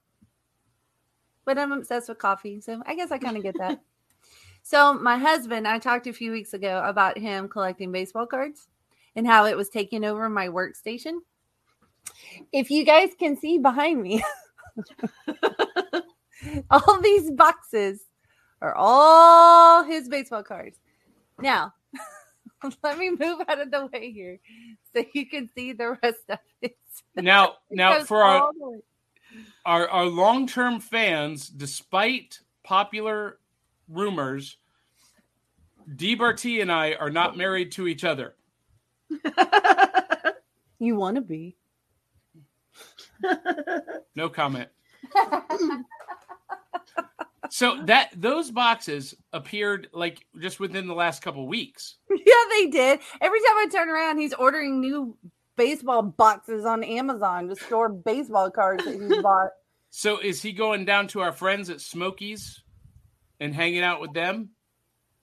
[1.46, 3.82] But I'm obsessed with coffee, so I guess I kind of get that.
[4.64, 8.68] so my husband, I talked a few weeks ago about him collecting baseball cards
[9.16, 11.20] and how it was taking over my workstation.
[12.52, 14.24] If you guys can see behind me,
[16.70, 18.02] all these boxes
[18.62, 20.78] are all his baseball cards.
[21.42, 21.74] Now,
[22.84, 24.40] let me move out of the way here
[24.94, 26.76] so you can see the rest of it.
[27.16, 28.82] Now, now for our the
[29.66, 33.40] our, our long term fans, despite popular
[33.88, 34.58] rumors,
[35.96, 38.36] Dee Bartee and I are not married to each other.
[40.80, 41.58] You want to be.
[44.16, 44.70] No comment.
[47.52, 51.96] So that those boxes appeared like just within the last couple weeks.
[52.26, 53.00] Yeah, they did.
[53.22, 55.18] Every time I turn around, he's ordering new
[55.56, 59.50] baseball boxes on Amazon to store baseball cards that he's bought.
[59.92, 62.62] So is he going down to our friends at Smokies
[63.40, 64.50] and hanging out with them?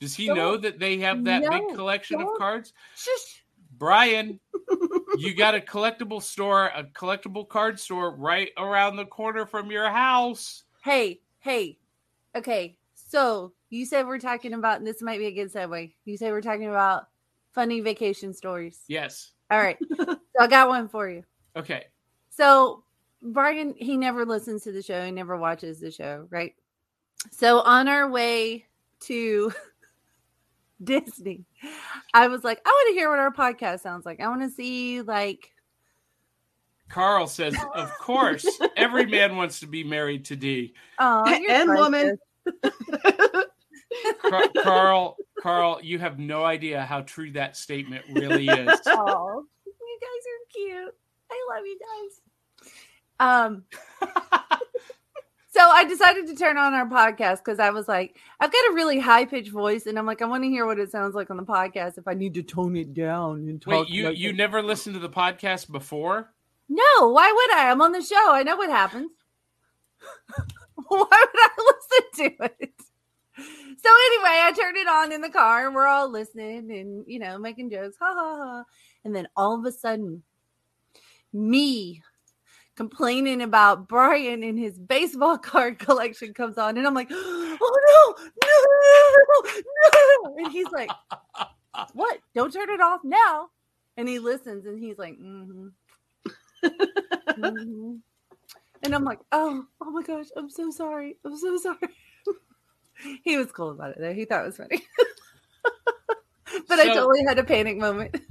[0.01, 0.35] Does he No.
[0.35, 1.51] know that they have that No.
[1.51, 2.73] big collection of cards?
[2.97, 3.45] Shush.
[3.79, 4.41] Brian,
[5.19, 9.89] you got a collectible store, a collectible card store right around the corner from your
[9.89, 10.65] house.
[10.83, 11.79] Hey, hey.
[12.37, 15.93] Okay, so you said we're talking about and this might be a good segue.
[16.05, 17.09] You said we're talking about
[17.53, 18.81] funny vacation stories.
[18.89, 19.33] Yes.
[19.51, 19.79] All right.
[19.99, 21.25] so I got one for you.
[21.57, 21.87] Okay.
[22.29, 22.85] So
[23.23, 25.05] Brian, he never listens to the show.
[25.05, 26.55] He never watches the show, right?
[27.31, 28.67] So on our way
[29.01, 29.53] to
[30.85, 31.47] Disney.
[32.13, 34.21] I was like, I want to hear what our podcast sounds like.
[34.21, 35.53] I want to see like
[36.89, 38.47] Carl says, "Of course,
[38.77, 42.19] every man wants to be married to D." oh And woman.
[44.23, 48.81] Car- Carl, Carl, you have no idea how true that statement really is.
[48.87, 50.95] Oh, you guys are cute.
[51.31, 52.21] I love you guys.
[53.19, 53.65] Um
[55.57, 58.75] so I decided to turn on our podcast because I was like, I've got a
[58.75, 61.31] really high pitched voice, and I'm like, I want to hear what it sounds like
[61.31, 63.73] on the podcast if I need to tone it down and talk.
[63.73, 64.37] Wait, you like you this.
[64.39, 66.31] never listened to the podcast before?
[66.69, 67.71] No, why would I?
[67.71, 68.33] I'm on the show.
[68.33, 69.11] I know what happens.
[70.89, 72.75] why would I listen to it?
[73.39, 77.19] So anyway, I turned it on in the car and we're all listening and you
[77.19, 78.65] know making jokes, ha ha ha.
[79.05, 80.23] And then all of a sudden,
[81.33, 82.03] me
[82.77, 88.25] complaining about Brian and his baseball card collection comes on, and I'm like, oh no,
[88.43, 90.37] no, no, no.
[90.45, 90.91] And he's like,
[91.93, 92.19] what?
[92.35, 93.49] Don't turn it off now.
[93.99, 95.69] And he listens and he's like, mm-hmm.
[97.39, 98.01] Mhm.
[98.83, 101.17] And I'm like, oh, oh my gosh, I'm so sorry.
[101.25, 101.79] I'm so sorry.
[103.25, 104.15] he was cool about it though.
[104.15, 104.83] He thought it was funny.
[106.69, 108.21] but I totally had a panic moment.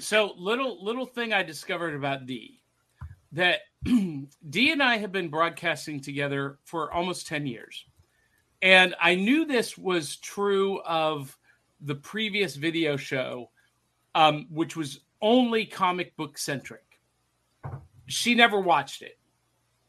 [0.00, 2.60] So little little thing I discovered about D
[3.32, 7.86] that D and I have been broadcasting together for almost 10 years.
[8.60, 11.38] And I knew this was true of
[11.80, 13.50] the previous video show,
[14.14, 17.00] um, which was only comic book centric.
[18.06, 19.18] She never watched it.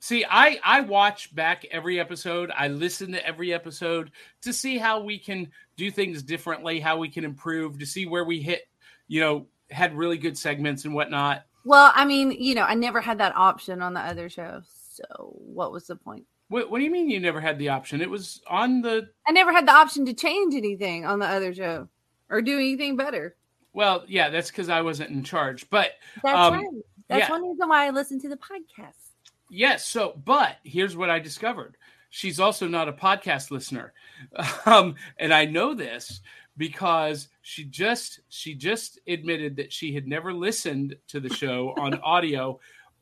[0.05, 2.51] See, I I watch back every episode.
[2.55, 4.11] I listen to every episode
[4.43, 8.23] to see how we can do things differently, how we can improve, to see where
[8.23, 8.67] we hit,
[9.07, 11.47] you know, had really good segments and whatnot.
[11.63, 14.61] well, I mean, you know, I never had that option on the other show.
[14.91, 15.03] So
[15.39, 16.27] what was the point?
[16.49, 17.99] What, what do you mean you never had the option?
[17.99, 21.51] It was on the I never had the option to change anything on the other
[21.51, 21.89] show
[22.29, 23.35] or do anything better.
[23.73, 25.67] well, yeah, that's because I wasn't in charge.
[25.71, 26.67] But That's Um, right.
[27.09, 27.31] That's yeah.
[27.31, 29.04] one reason why I listen to the podcast.
[29.49, 29.85] Yes.
[29.85, 31.77] So, but here's what I discovered.
[32.09, 33.93] She's also not a podcast listener,
[34.65, 36.21] um, and I know this
[36.57, 41.95] because she just she just admitted that she had never listened to the show on
[41.95, 42.59] audio,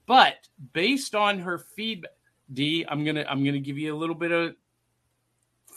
[0.07, 0.35] but
[0.73, 2.11] based on her feedback,
[2.51, 4.55] D, I'm gonna I'm gonna give you a little bit of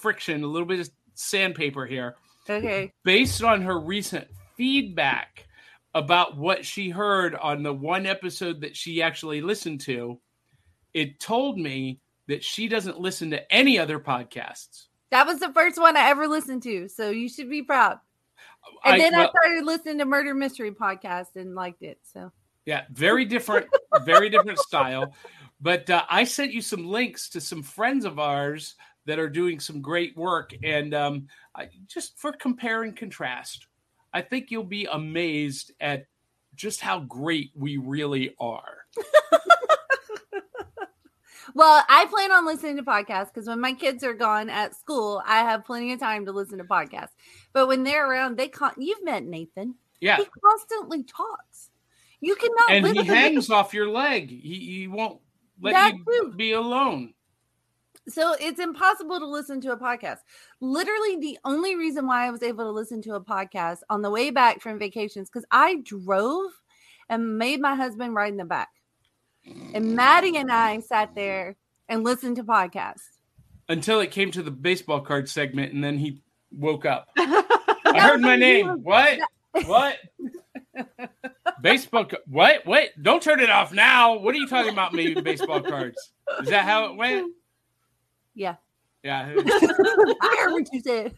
[0.01, 2.17] friction, a little bit of sandpaper here
[2.49, 2.93] Okay.
[3.05, 5.47] based on her recent feedback
[5.95, 10.19] about what she heard on the one episode that she actually listened to,
[10.97, 14.87] it told me that she doesn't listen to any other podcasts.
[15.11, 16.89] That was the first one I ever listened to.
[16.89, 17.99] So you should be proud.
[18.83, 21.99] And I- then I started listening to Murder Mystery podcast and liked it.
[22.03, 22.33] So
[22.65, 23.67] yeah, very different,
[24.05, 25.15] very different style.
[25.61, 29.61] But uh, I sent you some links to some friends of ours that are doing
[29.61, 33.67] some great work, and um, I, just for compare and contrast,
[34.13, 36.07] I think you'll be amazed at
[36.57, 38.79] just how great we really are.
[41.55, 45.23] Well, I plan on listening to podcasts because when my kids are gone at school,
[45.27, 47.11] I have plenty of time to listen to podcasts.
[47.53, 49.75] But when they're around, they con- you've met Nathan.
[50.01, 51.71] Yeah, He constantly talks.
[52.21, 54.31] You cannot and he hangs off your leg.
[54.31, 55.21] He, he won't
[55.61, 56.35] let That you too.
[56.37, 57.15] be alone.
[58.09, 60.19] So it's impossible to listen to a podcast.
[60.61, 64.11] Literally, the only reason why I was able to listen to a podcast on the
[64.11, 66.53] way back from vacations because I drove
[67.09, 68.69] and made my husband ride in the back.
[69.75, 71.57] And Maddie and I sat there
[71.89, 73.03] and listened to podcasts.
[73.69, 77.09] Until it came to the baseball card segment, and then he woke up.
[77.17, 78.69] I heard my was- name.
[78.83, 79.19] What?
[79.67, 79.97] What?
[81.63, 82.05] baseball.
[82.05, 82.67] ca- What?
[82.67, 82.91] Wait!
[83.01, 84.19] Don't turn it off now.
[84.19, 84.93] What are you talking about?
[84.93, 86.13] Me baseball cards.
[86.43, 87.33] Is that how it went?
[88.35, 88.57] Yeah.
[89.03, 89.33] Yeah.
[89.39, 91.15] I heard what you said.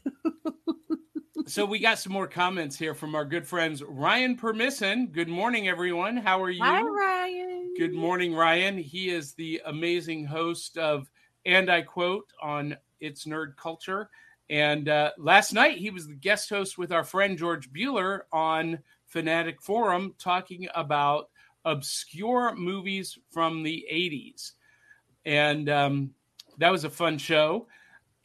[1.46, 5.10] So we got some more comments here from our good friends Ryan Permisson.
[5.10, 6.16] Good morning, everyone.
[6.16, 6.62] How are you?
[6.62, 7.57] Hi, Ryan.
[7.78, 8.76] Good morning, Ryan.
[8.76, 11.08] He is the amazing host of
[11.46, 14.10] And I Quote on It's Nerd Culture.
[14.50, 18.80] And uh, last night, he was the guest host with our friend George Bueller on
[19.06, 21.30] Fanatic Forum talking about
[21.64, 24.54] obscure movies from the 80s.
[25.24, 26.10] And um,
[26.58, 27.68] that was a fun show.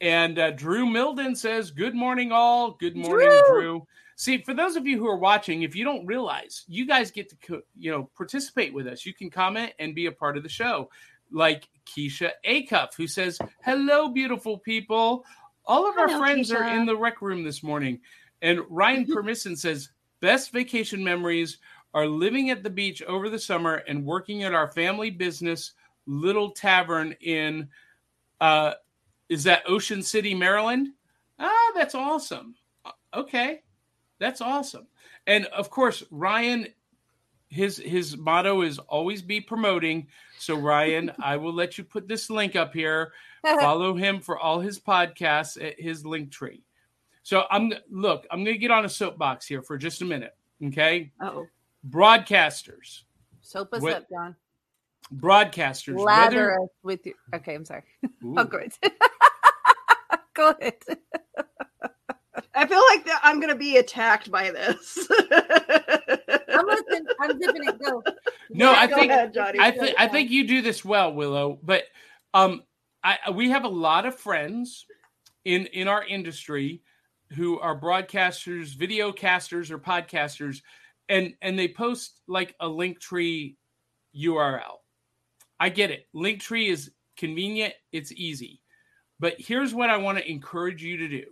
[0.00, 2.72] And uh, Drew Milden says, Good morning, all.
[2.72, 3.60] Good morning, Drew.
[3.60, 3.86] Drew.
[4.16, 7.28] See, for those of you who are watching, if you don't realize, you guys get
[7.30, 9.04] to you know participate with us.
[9.04, 10.90] You can comment and be a part of the show,
[11.30, 15.24] like Keisha Acuff, who says, "Hello, beautiful people.
[15.66, 18.00] All of our Hello, friends are in the rec room this morning."
[18.42, 19.90] And Ryan Permisson says,
[20.20, 21.58] "Best vacation memories
[21.92, 25.72] are living at the beach over the summer and working at our family business,
[26.06, 27.68] Little Tavern in,
[28.40, 28.74] uh,
[29.28, 30.88] is that Ocean City, Maryland?
[31.38, 32.54] Ah, that's awesome."
[33.12, 33.62] Okay.
[34.18, 34.86] That's awesome.
[35.26, 36.68] And of course, Ryan
[37.54, 40.08] his his motto is always be promoting.
[40.38, 43.12] So Ryan, I will let you put this link up here.
[43.44, 46.62] Follow him for all his podcasts at his link tree.
[47.22, 50.36] So I'm look, I'm going to get on a soapbox here for just a minute,
[50.66, 51.12] okay?
[51.22, 51.46] Oh,
[51.88, 53.02] Broadcasters,
[53.40, 54.36] Soap us What- up, John.
[55.14, 57.14] broadcasters, Lather whether us with your.
[57.34, 57.82] Okay, I'm sorry.
[58.24, 58.34] Ooh.
[58.36, 58.78] Oh, great.
[60.34, 60.74] Go ahead.
[62.54, 65.08] I feel like that I'm gonna be attacked by this.
[65.10, 67.06] I'm listening.
[67.20, 67.78] I'm zipping it.
[67.78, 68.02] Go.
[68.50, 69.58] No, I Go think ahead, Johnny.
[69.60, 71.58] I think I think you do this well, Willow.
[71.62, 71.84] But
[72.32, 72.62] um,
[73.02, 74.86] I we have a lot of friends
[75.44, 76.82] in in our industry
[77.32, 80.62] who are broadcasters, video casters, or podcasters,
[81.08, 83.56] and and they post like a link tree
[84.16, 84.78] URL.
[85.58, 86.06] I get it.
[86.14, 87.74] Linktree is convenient.
[87.92, 88.60] It's easy.
[89.20, 91.24] But here's what I want to encourage you to do.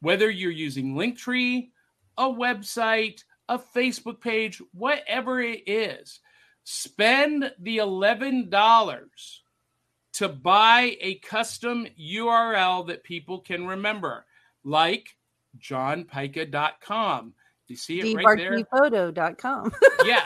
[0.00, 1.70] Whether you're using Linktree,
[2.18, 6.20] a website, a Facebook page, whatever it is,
[6.64, 9.40] spend the $11
[10.14, 14.24] to buy a custom URL that people can remember,
[14.62, 15.08] like
[15.58, 17.34] johnpyka.com.
[17.66, 18.52] You see it right there?
[18.52, 19.72] dbartphoto.com.
[20.04, 20.24] yeah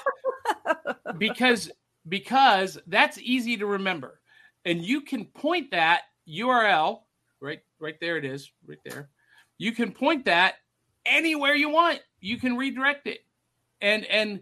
[1.19, 1.71] because
[2.09, 4.21] because that's easy to remember
[4.65, 7.01] and you can point that url
[7.41, 9.11] right right there it is right there
[9.59, 10.55] you can point that
[11.05, 12.01] anywhere you want.
[12.21, 13.21] You can redirect it.
[13.81, 14.41] And and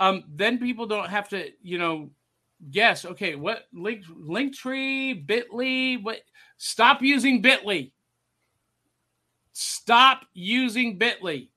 [0.00, 2.10] um then people don't have to you know
[2.70, 6.20] guess okay what link link tree bitly what
[6.56, 7.92] stop using bitly.
[9.52, 11.48] Stop using bitly.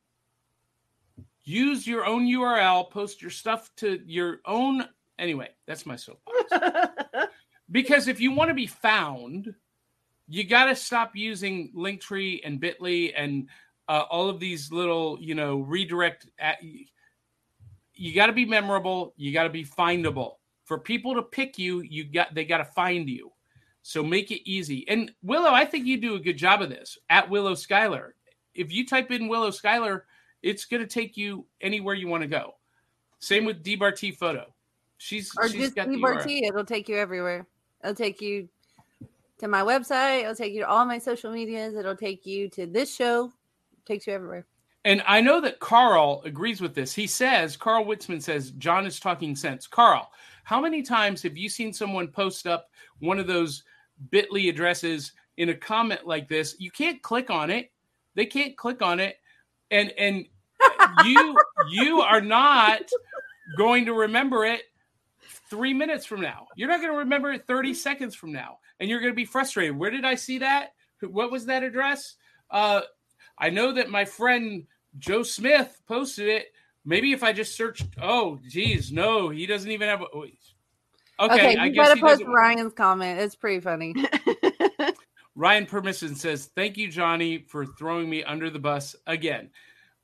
[1.44, 4.86] Use your own url post your stuff to your own
[5.18, 6.38] anyway that's my soapbox.
[7.72, 9.54] Because if you want to be found
[10.30, 13.50] you got to stop using linktree and bitly and
[13.88, 16.60] uh, all of these little you know redirect at,
[17.94, 20.36] you got to be memorable you got to be findable.
[20.66, 23.32] For people to pick you you got they got to find you.
[23.82, 24.88] So make it easy.
[24.88, 28.12] And willow i think you do a good job of this at willow skylor
[28.54, 30.04] if you type in willow skylor
[30.42, 32.56] it's going to take you anywhere you want to go.
[33.20, 34.46] Same with dbart photo.
[34.98, 36.44] She's or she's just got dBRT.
[36.44, 37.48] It'll take you everywhere.
[37.84, 38.48] It'll take you
[39.40, 40.22] to my website.
[40.22, 41.76] It'll take you to all my social medias.
[41.76, 43.32] It'll take you to this show.
[43.86, 44.46] takes you everywhere.
[44.86, 46.94] And I know that Carl agrees with this.
[46.94, 49.68] He says, Carl Witzman says, John is talking sense.
[49.68, 50.10] Carl,
[50.44, 52.70] how many times have you seen someone post up
[53.00, 53.64] one of those
[54.10, 56.56] bit.ly addresses in a comment like this?
[56.60, 57.72] You can't click on it.
[58.16, 59.18] They can't click on it.
[59.70, 60.26] And and
[61.06, 61.38] you
[61.70, 62.82] you are not
[63.58, 64.62] going to remember it
[65.50, 66.48] three minutes from now.
[66.56, 68.60] You're not going to remember it 30 seconds from now.
[68.80, 69.78] And you're going to be frustrated.
[69.78, 70.74] Where did I see that?
[71.02, 72.16] What was that address?
[72.52, 72.82] Uh,
[73.38, 74.66] I know that my friend
[74.98, 76.48] Joe Smith posted it.
[76.86, 80.02] Maybe if I just searched, oh, geez, no, he doesn't even have.
[80.02, 80.34] A, oh, okay,
[81.20, 82.24] Okay, I you guess gotta post.
[82.26, 83.20] Ryan's comment.
[83.20, 83.94] It's pretty funny.
[85.36, 89.50] Ryan Permission says, "Thank you, Johnny, for throwing me under the bus again."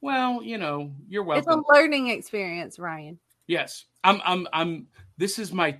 [0.01, 1.59] Well, you know, you're welcome.
[1.59, 3.17] it's a learning experience, Ryan.
[3.47, 4.21] yes, I'm.
[4.25, 4.47] I'm.
[4.53, 4.87] I'm.
[5.17, 5.77] This is my.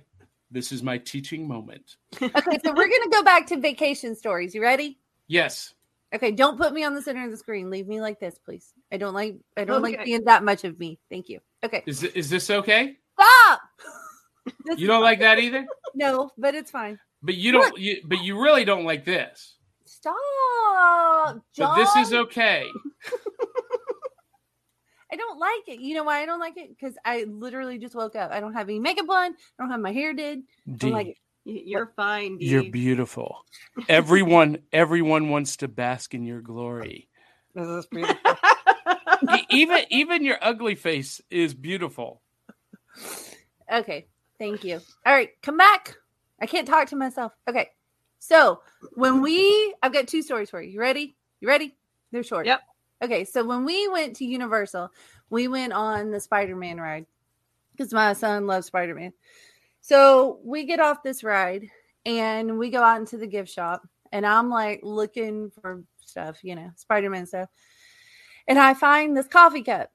[0.56, 1.96] This is my teaching moment.
[2.22, 2.32] Okay,
[2.64, 4.54] so we're gonna go back to vacation stories.
[4.54, 4.98] You ready?
[5.28, 5.74] Yes.
[6.14, 7.68] Okay, don't put me on the center of the screen.
[7.68, 8.72] Leave me like this, please.
[8.90, 10.04] I don't like I don't like Okay.
[10.04, 10.98] being that much of me.
[11.10, 11.40] Thank you.
[11.62, 11.82] Okay.
[11.84, 12.96] Is is this okay?
[13.20, 13.60] Stop.
[14.64, 15.66] This You don't like that either.
[15.94, 16.98] No, but it's fine.
[17.22, 17.76] But you don't.
[17.76, 19.56] You, but you really don't like this.
[19.84, 20.14] Stop.
[21.26, 21.42] John.
[21.58, 22.66] But this is okay.
[25.10, 25.80] I don't like it.
[25.80, 26.68] You know why I don't like it?
[26.68, 28.32] Because I literally just woke up.
[28.32, 29.32] I don't have any makeup on.
[29.32, 30.40] I don't have my hair did.
[30.68, 31.18] I don't like.
[31.44, 32.38] You're fine.
[32.38, 32.46] Dee.
[32.46, 33.44] You're beautiful.
[33.88, 37.08] Everyone, everyone wants to bask in your glory.
[37.54, 38.34] This is beautiful.
[39.50, 42.20] Even, even your ugly face is beautiful.
[43.72, 44.06] Okay,
[44.38, 44.80] thank you.
[45.04, 45.96] All right, come back.
[46.40, 47.32] I can't talk to myself.
[47.48, 47.70] Okay,
[48.18, 48.60] so
[48.94, 50.70] when we, I've got two stories for you.
[50.70, 51.16] You ready?
[51.40, 51.74] You ready?
[52.12, 52.46] They're short.
[52.46, 52.60] Yep.
[53.02, 54.90] Okay, so when we went to Universal,
[55.28, 57.06] we went on the Spider Man ride
[57.72, 59.12] because my son loves Spider Man.
[59.80, 61.68] So we get off this ride
[62.06, 66.54] and we go out into the gift shop, and I'm like looking for stuff, you
[66.54, 67.50] know, Spider Man stuff.
[68.48, 69.90] And I find this coffee cup.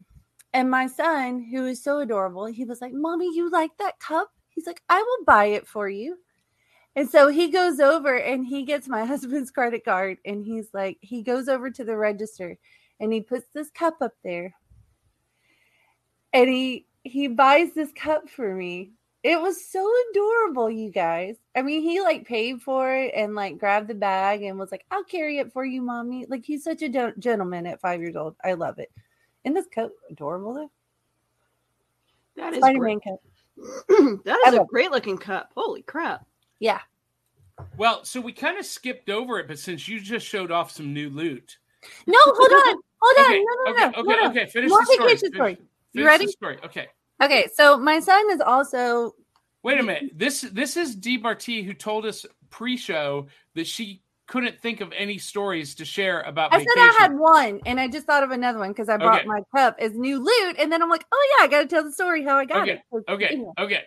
[0.53, 4.29] And my son, who is so adorable, he was like, Mommy, you like that cup?
[4.49, 6.17] He's like, I will buy it for you.
[6.97, 10.97] And so he goes over and he gets my husband's credit card and he's like,
[10.99, 12.57] he goes over to the register
[13.01, 14.53] and he puts this cup up there.
[16.31, 18.91] And he he buys this cup for me.
[19.23, 21.35] It was so adorable, you guys.
[21.55, 24.85] I mean, he like paid for it and like grabbed the bag and was like,
[24.89, 28.15] "I'll carry it for you, mommy." Like he's such a gen- gentleman at five years
[28.15, 28.35] old.
[28.43, 28.91] I love it.
[29.43, 30.71] And this coat adorable though.
[32.37, 33.19] That is Spider-Man coat.
[34.25, 35.51] that I a great looking cup.
[35.55, 36.25] Holy crap.
[36.59, 36.79] Yeah.
[37.77, 40.93] Well, so we kind of skipped over it, but since you just showed off some
[40.93, 41.57] new loot.
[42.07, 43.31] No, hold on, hold on.
[43.33, 43.87] Okay, no, no, okay, no.
[43.87, 44.31] okay, hold on.
[44.31, 44.45] okay.
[44.47, 45.17] Finish the story.
[45.17, 45.57] Story.
[45.93, 46.27] You ready?
[46.27, 46.57] story.
[46.63, 46.87] Okay.
[47.21, 49.13] Okay, so my son is also
[49.63, 50.11] Wait a minute.
[50.15, 55.17] This this is Dee Bartee who told us pre-show that she couldn't think of any
[55.17, 56.73] stories to share about I vacation.
[56.75, 59.27] said I had one, and I just thought of another one because I brought Okay.
[59.27, 61.83] my cup as new loot, and then I'm like, oh yeah, I got to tell
[61.83, 63.03] the story how I got Okay, it.
[63.09, 63.43] Okay.
[63.59, 63.83] Okay.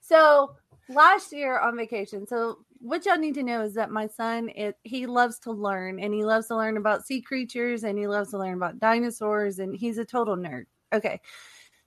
[0.00, 0.54] So
[0.88, 4.76] last year on vacation, so what y'all need to know is that my son, it,
[4.82, 8.30] he loves to learn, and he loves to learn about sea creatures, and he loves
[8.30, 10.64] to learn about dinosaurs, and he's a total nerd.
[10.92, 11.20] Okay,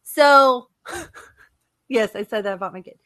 [0.03, 0.69] so
[1.89, 2.99] yes, I said that about my kid.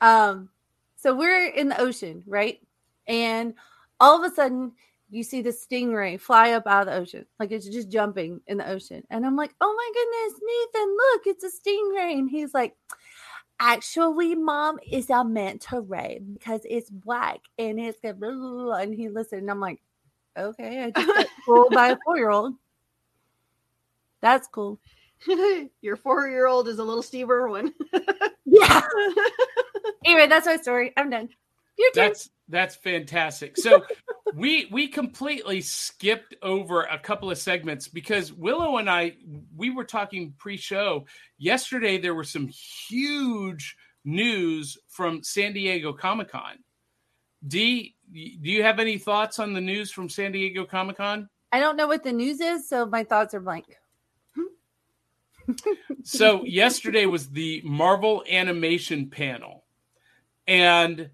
[0.00, 0.48] Um,
[0.96, 2.58] so we're in the ocean, right?
[3.06, 3.54] And
[4.00, 4.72] all of a sudden,
[5.10, 8.58] you see the stingray fly up out of the ocean, like it's just jumping in
[8.58, 9.02] the ocean.
[9.10, 10.40] And I'm like, oh my goodness,
[10.74, 12.18] Nathan, look, it's a stingray.
[12.18, 12.76] And he's like,
[13.60, 18.76] actually, mom, is a manta ray because it's black and it's got blah, blah, blah.
[18.76, 19.42] And he listened.
[19.42, 19.80] And I'm like,
[20.36, 22.54] okay, I just got fooled by a four year old.
[24.20, 24.80] That's cool.
[25.82, 27.72] Your four year old is a little Steve Irwin.
[28.44, 28.80] Yeah.
[30.04, 30.92] anyway, that's my story.
[30.96, 31.28] I'm done.
[31.78, 32.08] Your turn.
[32.08, 33.56] That's that's fantastic.
[33.56, 33.84] So
[34.34, 39.16] we we completely skipped over a couple of segments because Willow and I
[39.56, 41.06] we were talking pre-show
[41.38, 41.98] yesterday.
[41.98, 46.58] There were some huge news from San Diego Comic Con.
[47.46, 51.28] D, do you have any thoughts on the news from San Diego Comic Con?
[51.52, 53.76] I don't know what the news is, so my thoughts are blank.
[56.04, 59.64] so yesterday was the Marvel animation panel,
[60.46, 61.10] and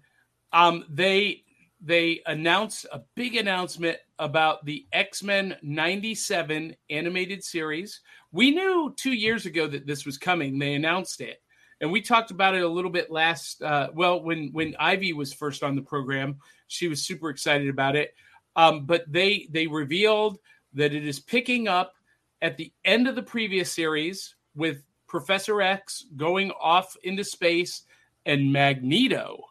[0.57, 1.43] um, they
[1.79, 8.01] they announced a big announcement about the X Men '97 animated series.
[8.31, 10.57] We knew two years ago that this was coming.
[10.57, 11.43] They announced it,
[11.79, 13.61] and we talked about it a little bit last.
[13.61, 16.37] Uh, well, when when Ivy was first on the program,
[16.67, 18.15] she was super excited about it.
[18.55, 20.39] Um, but they they revealed
[20.73, 21.93] that it is picking up
[22.41, 27.83] at the end of the previous series with Professor X going off into space
[28.25, 29.43] and Magneto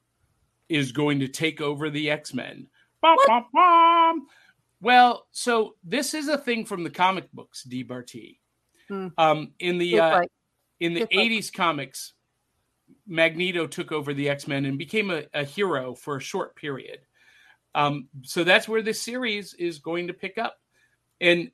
[0.68, 2.66] is going to take over the X Men.
[4.80, 7.84] Well, so this is a thing from the comic books, D.
[7.84, 8.38] Bartee.
[8.88, 9.08] Hmm.
[9.18, 10.22] Um, in the uh,
[10.80, 12.12] in the 80s comics,
[13.06, 17.00] Magneto took over the X Men and became a, a hero for a short period.
[17.74, 20.56] Um, so that's where this series is going to pick up.
[21.20, 21.50] And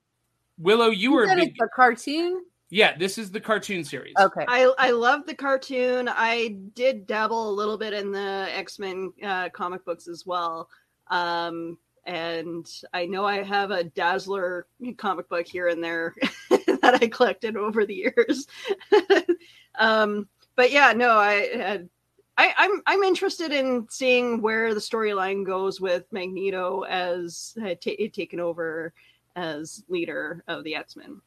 [0.59, 2.43] Willow, you You were big, a cartoon.
[2.73, 2.97] Yeah.
[2.97, 4.15] This is the cartoon series.
[4.19, 4.47] Okay.
[4.49, 6.09] I I love the cartoon.
[6.09, 10.71] I did dabble a little bit in the X Men uh, comic books as well.
[11.09, 14.67] Um, and I know I have a Dazzler
[14.97, 16.15] comic book here and there
[16.51, 18.47] that I collected over the years.
[19.79, 21.91] um, but yeah, no, I had.
[22.39, 28.09] I, I'm I'm interested in seeing where the storyline goes with Magneto as uh, ta-
[28.15, 28.95] taken over
[29.37, 31.21] as leader of the X Men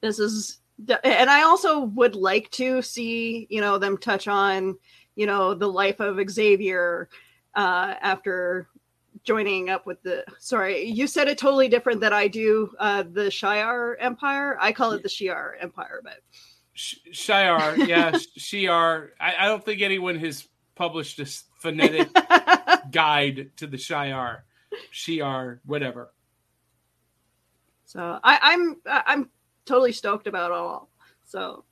[0.00, 0.58] this is
[1.04, 4.76] and i also would like to see you know them touch on
[5.14, 7.08] you know the life of xavier
[7.54, 8.68] uh after
[9.24, 13.28] joining up with the sorry you said it totally different than i do uh the
[13.30, 16.20] shi'ar empire i call it the shi'ar empire but
[16.72, 19.08] Sh- Shi'ar, yeah, Shi'ar.
[19.20, 22.08] I, I don't think anyone has published a s- phonetic
[22.90, 24.42] guide to the Shi'ar,
[24.90, 26.12] Shi'ar, whatever.
[27.84, 29.28] so i i'm i'm
[29.70, 30.90] totally stoked about all
[31.24, 31.64] so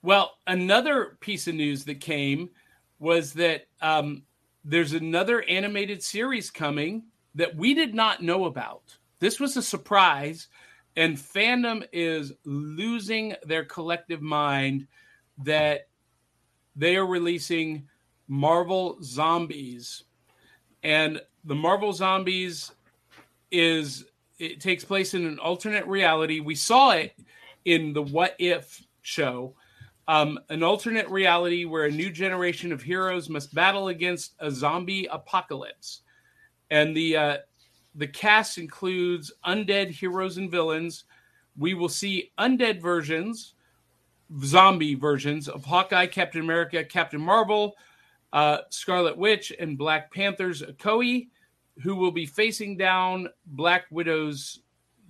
[0.00, 2.48] Well, another piece of news that came
[2.98, 4.22] was that um,
[4.64, 7.02] there's another animated series coming
[7.34, 8.96] that we did not know about.
[9.20, 10.48] This was a surprise,
[10.96, 14.86] and fandom is losing their collective mind
[15.44, 15.88] that
[16.74, 17.86] they are releasing
[18.28, 20.04] Marvel Zombies.
[20.82, 22.72] And the Marvel Zombies
[23.50, 24.06] is
[24.38, 26.40] it takes place in an alternate reality.
[26.40, 27.14] We saw it
[27.64, 29.54] in the What If show
[30.08, 35.06] um, an alternate reality where a new generation of heroes must battle against a zombie
[35.06, 36.00] apocalypse,
[36.70, 37.36] and the uh,
[37.94, 41.04] the cast includes undead heroes and villains.
[41.58, 43.54] We will see undead versions,
[44.44, 47.74] zombie versions of Hawkeye, Captain America, Captain Marvel,
[48.32, 51.28] uh, Scarlet Witch, and Black Panther's Okoye,
[51.82, 54.60] who will be facing down Black Widow's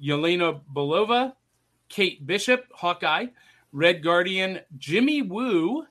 [0.03, 1.35] Yelena Belova,
[1.89, 3.27] Kate Bishop, Hawkeye,
[3.73, 5.87] Red Guardian, Jimmy Woo,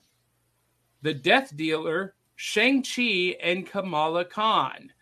[1.02, 4.92] the Death Dealer, Shang-Chi, and Kamala Khan.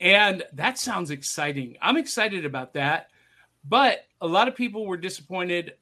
[0.00, 1.76] And that sounds exciting.
[1.80, 3.08] I'm excited about that.
[3.68, 5.74] But a lot of people were disappointed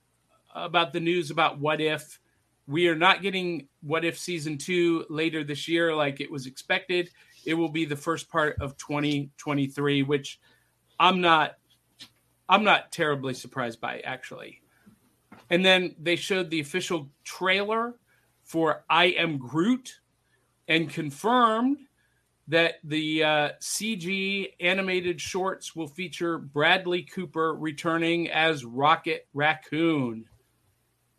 [0.55, 2.21] about the news about What If.
[2.67, 7.11] We are not getting What If season two later this year like it was expected.
[7.47, 10.41] It will be the first part of 2023, which
[10.99, 11.55] I'm not
[12.49, 14.61] I'm not terribly surprised by actually.
[15.51, 17.95] And then they showed the official trailer
[18.45, 20.01] for I Am Groot
[20.69, 21.79] and confirmed
[22.49, 30.27] that the uh, CG animated shorts will feature Bradley Cooper returning as Rocket Raccoon.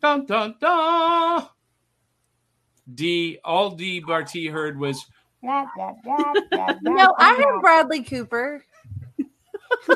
[0.00, 1.48] Dun dun dun.
[2.94, 5.04] D all D Bartee heard was
[6.82, 8.64] No, I heard Bradley Cooper.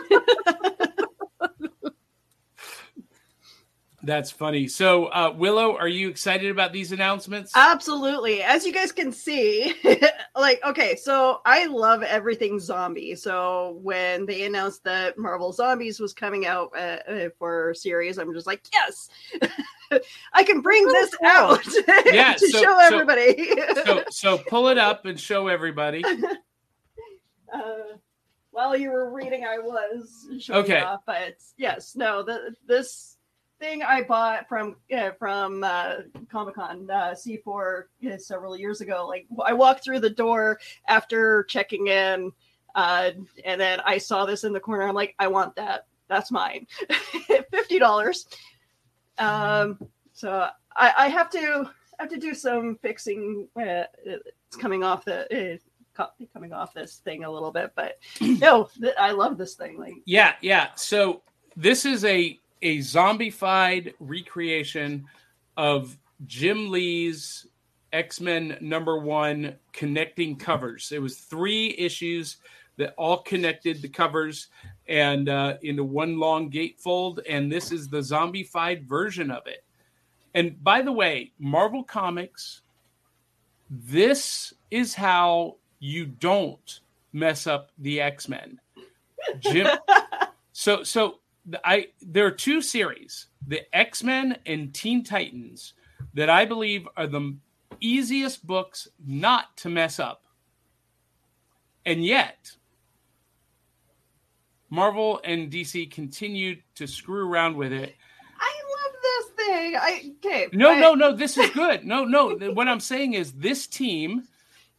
[4.02, 4.66] that's funny.
[4.68, 7.52] So uh, Willow, are you excited about these announcements?
[7.54, 8.42] Absolutely.
[8.42, 9.74] As you guys can see,
[10.36, 13.14] like, okay, so I love everything zombie.
[13.14, 18.32] So when they announced that Marvel Zombies was coming out uh, uh, for series, I'm
[18.32, 19.08] just like, yes,
[20.32, 21.28] I can bring That's this cool.
[21.28, 21.66] out
[22.06, 23.48] Yeah, to so- show so- everybody.
[23.84, 26.04] so so pull it up and show everybody.
[27.52, 27.60] uh,
[28.50, 30.80] while you were reading, I was showing Okay.
[30.80, 33.16] off, but yes, no, the, this
[33.60, 35.96] thing I bought from uh, from uh,
[36.30, 39.06] Comic Con uh, C4 uh, several years ago.
[39.06, 42.32] Like I walked through the door after checking in,
[42.74, 43.10] uh,
[43.44, 44.88] and then I saw this in the corner.
[44.88, 45.86] I'm like, I want that.
[46.08, 46.66] That's mine.
[47.52, 48.26] Fifty dollars.
[49.20, 49.78] Um,
[50.12, 53.48] so I, I have to have to do some fixing.
[53.56, 55.54] Uh, it's coming off the.
[55.54, 55.56] Uh,
[56.32, 59.92] coming off this thing a little bit but no th- i love this thing like
[60.06, 60.68] Yeah, yeah.
[60.74, 61.20] So
[61.56, 65.04] this is a a zombified recreation
[65.56, 65.96] of
[66.26, 67.46] Jim Lee's
[67.92, 70.92] X Men number one connecting covers.
[70.92, 72.36] It was three issues
[72.76, 74.48] that all connected the covers
[74.90, 79.64] and uh, into one long gatefold, and this is the zombified version of it.
[80.34, 82.62] And by the way, Marvel Comics,
[83.70, 86.80] this is how you don't
[87.12, 88.60] mess up the X Men.
[89.38, 89.68] Jim.
[90.52, 91.20] so so
[91.64, 95.74] I there are two series, the X Men and Teen Titans,
[96.14, 97.36] that I believe are the
[97.80, 100.24] easiest books not to mess up.
[101.86, 102.52] And yet,
[104.70, 107.94] Marvel and DC continued to screw around with it.
[108.40, 111.14] i love this thing i okay No, I- no, no.
[111.14, 111.84] This is good.
[111.84, 112.36] No, no.
[112.52, 114.24] What I'm saying is this team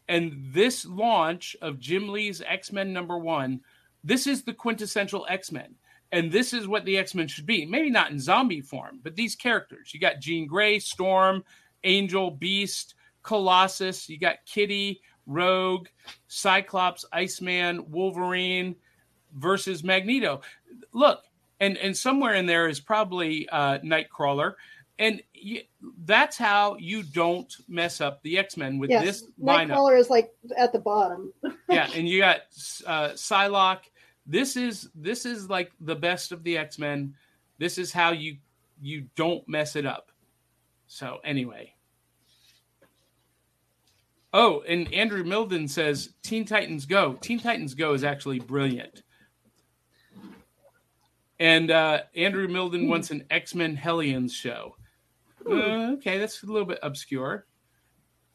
[0.08, 3.62] and this launch of Jim Lee's X Men number one,
[4.04, 5.76] this is the quintessential X Men.
[6.14, 7.66] And this is what the X Men should be.
[7.66, 9.94] Maybe not in zombie form, but these characters.
[9.94, 11.44] You got Jean Grey, Storm,
[11.84, 14.10] Angel, Beast, Colossus.
[14.10, 15.88] You got Kitty, Rogue,
[16.28, 18.76] Cyclops, Iceman, Wolverine
[19.36, 20.42] versus Magneto.
[20.94, 21.24] Look,
[21.60, 24.56] and and somewhere in there is probably uh, Nightcrawler,
[25.00, 25.62] and you,
[26.06, 29.70] that's how you don't mess up the X Men with yes this lineup.
[29.70, 31.34] nightcrawler is like at the bottom
[31.70, 32.42] yeah, and you got
[32.86, 33.90] uh, Psylocke.
[34.28, 37.16] This is this is like the best of the X Men.
[37.58, 38.38] This is how you
[38.82, 40.12] you don't mess it up.
[40.88, 41.74] So anyway.
[44.34, 47.14] Oh, and Andrew Milden says Teen Titans Go.
[47.22, 49.04] Teen Titans Go is actually brilliant.
[51.42, 54.76] And uh, Andrew Milden wants an X Men Hellions show.
[55.44, 57.48] Uh, okay, that's a little bit obscure.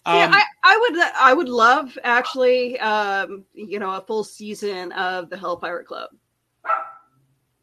[0.06, 4.90] yeah Um, I, I would i would love actually um you know a full season
[4.90, 6.10] of the hellfire club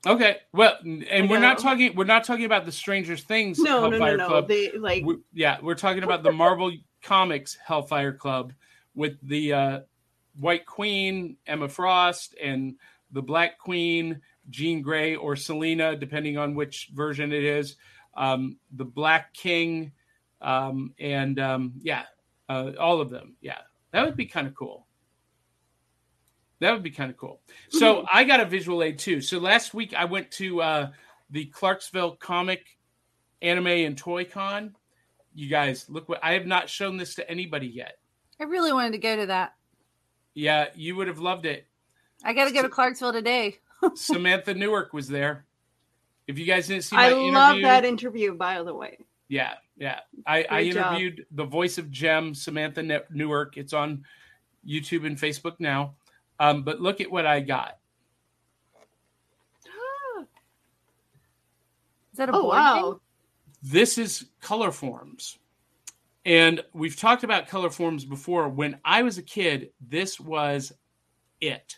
[0.05, 1.95] Okay, well, and we're not talking.
[1.95, 4.47] We're not talking about the Stranger Things no no no no Club.
[4.49, 6.71] they like We- yeah, we're talking about the Marvel
[7.01, 8.51] Comics Hellfire Club
[8.95, 9.79] with the uh,
[10.37, 12.75] White Queen, Emma Frost, and
[13.11, 14.19] the Black Queen,
[14.49, 17.75] Jean Grey or Selena, depending on which version it is.
[18.15, 19.91] Um, the Black King,
[20.41, 22.03] um, and um, yeah,
[22.49, 23.35] uh, all of them.
[23.41, 23.59] Yeah,
[23.91, 24.87] that would be kind of cool.
[26.59, 27.41] That would be kind of cool.
[27.69, 29.19] So I got a visual aid too.
[29.19, 30.89] So last week I went to uh,
[31.29, 32.65] the Clarksville Comic
[33.41, 34.75] Anime and Toy Con.
[35.33, 37.97] You guys, look what I have not shown this to anybody yet.
[38.39, 39.55] I really wanted to go to that.
[40.35, 41.67] Yeah, you would have loved it.
[42.23, 43.59] I got to go to Clarksville today.
[43.95, 45.45] Samantha Newark was there.
[46.27, 48.97] If you guys didn't see my i interview, love that interview by the way
[49.33, 49.99] yeah, yeah.
[50.27, 50.93] I, I Great job.
[50.93, 53.57] interviewed the voice of Jem, Samantha Ne- Newark.
[53.57, 54.05] It's on
[54.67, 55.95] YouTube and Facebook now.
[56.39, 57.79] Um, but look at what I got.
[62.11, 62.99] Is that a oh wow game?
[63.63, 65.37] This is Colorforms.
[66.25, 68.49] And we've talked about Colorforms before.
[68.49, 70.73] When I was a kid, this was
[71.41, 71.77] it.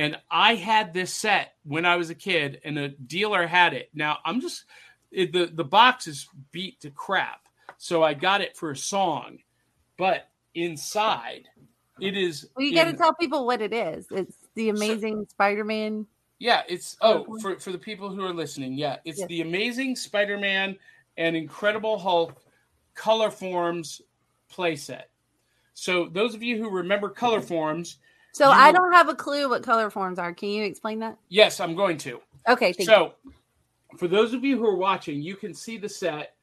[0.00, 3.90] And I had this set when I was a kid, and a dealer had it.
[3.92, 4.64] Now I'm just
[5.10, 7.42] it, the the box is beat to crap,
[7.76, 9.40] so I got it for a song,
[9.98, 11.48] but inside
[12.00, 12.48] it is.
[12.56, 14.06] Well, you got to tell people what it is.
[14.10, 16.06] It's the Amazing Spider-Man.
[16.38, 18.78] Yeah, it's oh for for the people who are listening.
[18.78, 19.28] Yeah, it's Yes.
[19.28, 20.78] the Amazing Spider-Man
[21.18, 22.42] and Incredible Hulk
[22.96, 24.00] Colorforms
[24.50, 25.04] playset.
[25.74, 27.96] So those of you who remember Colorforms,
[28.32, 30.32] So You- I don't have a clue what Colorforms are.
[30.32, 31.16] Can you explain that?
[31.28, 32.20] yes, I'm going to.
[32.48, 32.84] Okay, thank you.
[32.86, 33.14] So,
[33.98, 36.34] for those of you who are watching, you can see the set.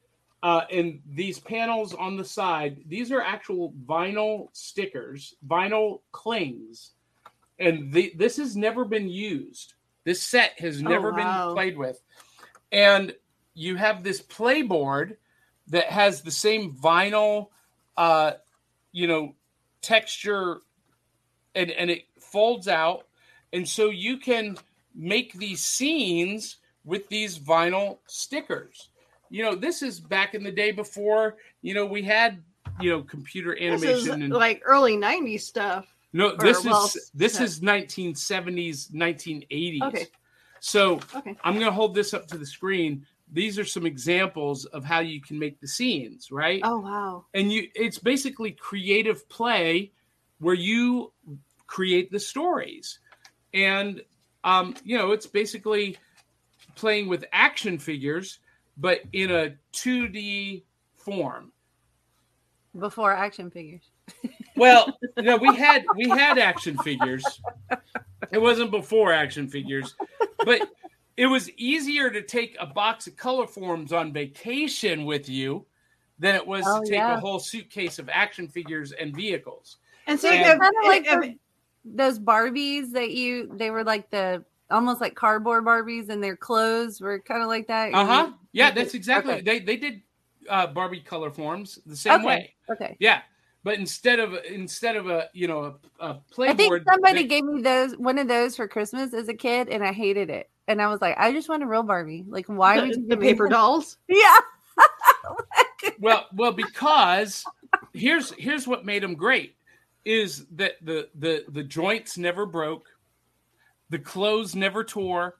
[0.42, 6.92] Uh, and these panels on the side, these are actual vinyl stickers, vinyl clings.
[7.58, 9.74] And the, this has never been used.
[10.04, 11.48] This set has Oh, never wow.
[11.48, 12.00] been played with.
[12.70, 13.16] And
[13.54, 15.16] you have this playboard
[15.68, 17.48] that has the same vinyl,
[17.96, 18.32] uh,
[18.92, 19.34] you know,
[19.82, 20.58] texture
[21.54, 23.06] and, and it folds out.
[23.52, 24.56] And so you can
[24.94, 28.90] make these scenes with these vinyl stickers.
[29.30, 32.42] You know, this is back in the day before, you know, we had,
[32.80, 35.86] you know, computer This animation is and like early '90s stuff.
[36.12, 37.44] no, or, this well, is this yeah.
[37.44, 39.82] is 1970s, 1980s.
[39.82, 40.06] Okay.
[40.60, 41.36] So Okay.
[41.44, 43.06] I'm going to hold this up to the screen.
[43.30, 46.60] These are some examples of how you can make the scenes, right?
[46.64, 47.26] Oh wow.
[47.34, 49.92] and you it's basically creative play
[50.40, 51.12] where you
[51.66, 52.98] create the stories.
[53.54, 54.02] And
[54.44, 55.96] um you know it's basically
[56.76, 58.38] playing with action figures
[58.76, 60.62] but in a 2d
[60.96, 61.52] form.
[62.78, 63.82] Before action figures.
[64.56, 67.24] well no we had we had action figures.
[68.32, 69.94] It wasn't before action figures.
[70.44, 70.68] But
[71.16, 75.66] it was easier to take a box of Colorforms on vacation with you
[76.20, 77.16] than it was Oh, to take yeah.
[77.16, 79.78] a whole suitcase of action figures and vehicles
[80.08, 81.38] And so And- if, Kind of like if- the-
[81.84, 87.00] those Barbies that you they were like the almost like cardboard Barbies and their clothes
[87.00, 87.94] were kind of like that.
[87.94, 88.32] Uh huh.
[88.52, 89.34] Yeah, that's exactly.
[89.34, 89.42] okay.
[89.42, 90.02] They they did
[90.50, 92.24] uh, Barbie Colorforms the same Okay.
[92.26, 92.54] way.
[92.70, 92.96] Okay.
[92.98, 93.22] Yeah,
[93.64, 97.28] but instead of instead of a you know a, think playboard, I think somebody they-
[97.28, 100.50] gave me those one of those for Christmas as a kid, and I hated it.
[100.66, 102.24] And I was like, I just want a real Barbie.
[102.28, 103.52] Like, why would you the, the give me paper this?
[103.56, 103.96] dolls.
[104.08, 104.36] Yeah.
[106.00, 107.44] well well because
[107.92, 109.54] here's here's what made them great
[110.08, 112.88] is that the the the joints never broke,
[113.90, 115.36] the clothes never tore,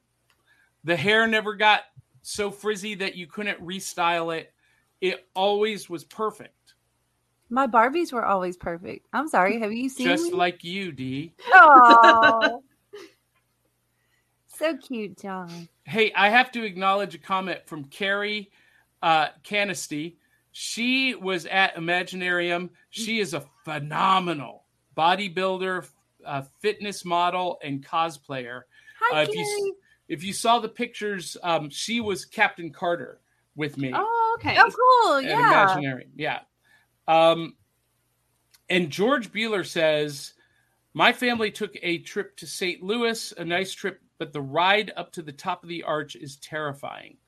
[0.84, 1.84] the hair never got
[2.20, 4.52] so frizzy that you couldn't restyle it.
[5.00, 6.74] It always was perfect,
[7.48, 9.06] My Barbies were always perfect.
[9.14, 9.58] I'm sorry.
[9.58, 10.32] Have you seen just me?
[10.32, 11.32] like you, Dee.
[11.54, 12.58] Aw.
[14.48, 15.68] so cute, John.
[15.84, 18.50] Hey, I have to acknowledge a comment from Carrie
[19.00, 20.16] uh, Canisty.
[20.52, 22.68] She was at Imaginarium.
[22.90, 24.64] She is a phenomenal
[24.96, 25.86] bodybuilder,
[26.24, 28.62] uh, fitness model, and cosplayer.
[29.00, 29.76] Hi, Uh, if you.
[30.08, 33.20] If you saw the pictures, um, she was Captain Carter
[33.56, 34.56] with me Oh, okay.
[34.58, 35.18] Oh, cool.
[35.18, 35.76] at Yeah.
[35.76, 36.08] Imaginarium.
[36.16, 36.40] Yeah.
[37.06, 37.56] Um,
[38.70, 40.32] and George Bueller says,
[40.94, 42.82] My family took a trip to St.
[42.82, 46.36] Louis, a nice trip, but the ride up to the top of the arch is
[46.36, 47.18] terrifying.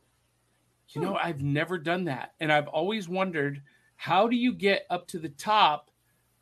[0.89, 2.33] You know, I've never done that.
[2.41, 3.61] And I've always wondered
[3.97, 5.90] how do you get up to the top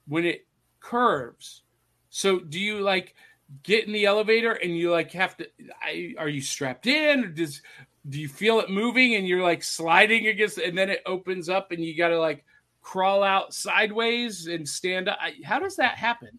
[0.09, 0.47] when it
[0.81, 1.63] curves?
[2.11, 3.15] So do you like
[3.63, 5.49] get in the elevator and you like have to
[5.83, 7.63] I, are you strapped in or does
[8.09, 11.73] do you feel it moving and you're like sliding against and then it opens up
[11.73, 12.45] and you got to like
[12.83, 16.39] crawl out sideways and stand up I, how does that happen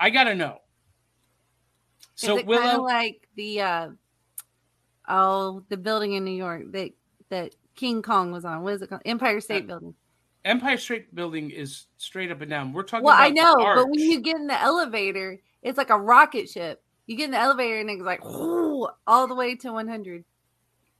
[0.00, 0.58] i gotta know
[2.16, 3.88] so kind willow like the uh
[5.08, 6.90] oh the building in New York that
[7.28, 8.62] that King Kong was on?
[8.62, 9.02] What is it called?
[9.04, 9.94] Empire State Uh, Building.
[10.46, 13.98] Empire state building is straight up and down we're talking Well, I know, but when
[13.98, 16.82] you get in the elevator, it's like a rocket ship.
[17.06, 20.24] You get in the elevator and it's like all the way to 100.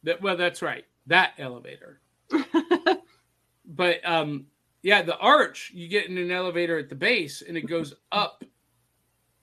[0.05, 0.84] That, well, that's right.
[1.07, 2.01] That elevator.
[3.66, 4.47] but um,
[4.82, 5.72] yeah, the arch.
[5.74, 8.44] You get in an elevator at the base, and it goes up,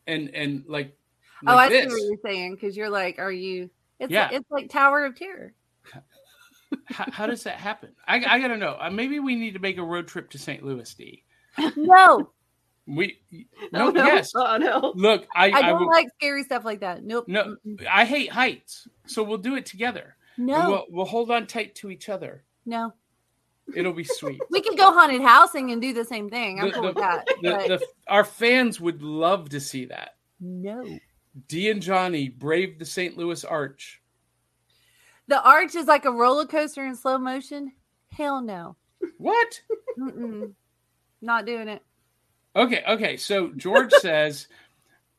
[0.07, 0.97] and and like,
[1.45, 3.69] oh, like I see what you're saying because you're like, are you?
[3.99, 4.29] It's Yeah.
[4.31, 5.53] it's like Tower of Terror.
[6.85, 7.89] how, how does that happen?
[8.07, 8.77] I, I gotta know.
[8.79, 10.63] Uh, maybe we need to make a road trip to St.
[10.63, 10.93] Louis.
[10.93, 11.23] D.
[11.75, 12.31] No,
[12.87, 13.19] We
[13.71, 14.05] no, oh, no.
[14.05, 14.31] yes.
[14.35, 14.93] Oh no.
[14.95, 17.03] Look, I I I, don't will, like scary stuff like that.
[17.03, 17.25] Nope.
[17.27, 17.55] no.
[17.89, 20.15] I hate heights, so we'll do it together.
[20.37, 22.43] No, We'll we'll hold on tight to each other.
[22.65, 22.93] no.
[23.73, 24.41] It'll be sweet.
[24.49, 26.59] We could go haunted housing and do the same thing.
[26.59, 27.25] I'm The- cool the- with that.
[27.41, 30.15] the, our fans would love to see that.
[30.41, 30.83] no.
[31.47, 33.17] D and Johnny braved the St.
[33.17, 34.01] Louis Arch.
[35.27, 37.71] The arch is like a roller coaster in slow motion.
[38.09, 38.75] Hell no.
[39.17, 39.61] What?
[39.97, 40.53] Mm-mm.
[41.21, 41.81] Not doing it.
[42.55, 43.17] Okay, okay.
[43.17, 44.47] So George says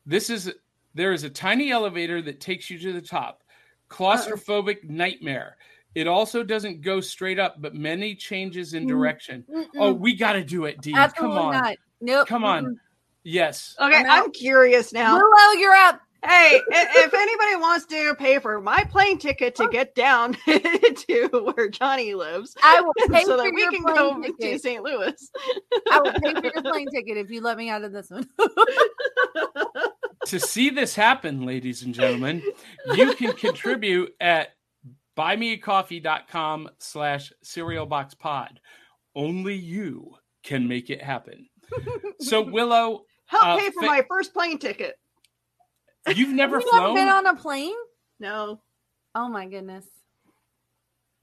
[0.05, 0.53] this is
[0.93, 3.43] there is a tiny elevator that takes you to the top.
[3.89, 5.57] Claustrophobic nightmare.
[5.93, 9.45] It also doesn't go straight up, but many changes in direction.
[9.49, 9.67] Mm-mm.
[9.77, 10.91] Oh, we got to do it, Dee.
[10.91, 11.53] Come on.
[11.53, 11.77] not.
[12.01, 12.27] Nope.
[12.27, 12.65] Come on.
[12.65, 12.75] Mm-mm.
[13.23, 13.75] Yes.
[13.79, 14.05] Okay, I'm.
[14.09, 15.15] I'm curious now.
[15.15, 16.01] Willow, you're up.
[16.23, 21.69] Hey, if anybody wants to pay for my plane ticket to get down to where
[21.69, 24.59] Johnny lives, I will pay so for that we your can plane go to.
[24.59, 24.83] St.
[24.83, 25.31] Louis.
[25.91, 28.27] I will pay for your plane ticket if you let me out of this one.
[30.25, 32.41] to see this happen, ladies and gentlemen,
[32.95, 34.49] you can contribute at
[35.15, 38.49] buymeacoffee.com slash cerealboxpod.
[39.15, 41.47] Only you can make it happen.
[42.19, 44.97] So, Willow, Help Uh, pay for fa- my first plane ticket.
[46.13, 46.95] You've never you flown?
[46.95, 47.75] been on a plane?
[48.19, 48.61] No.
[49.13, 49.85] Oh my goodness.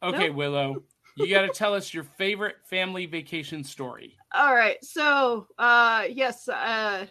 [0.02, 0.36] okay, Nope.
[0.36, 0.82] Willow,
[1.16, 4.16] you got to tell us your favorite family vacation story.
[4.34, 4.82] All right.
[4.82, 7.06] So, uh, yes, uh,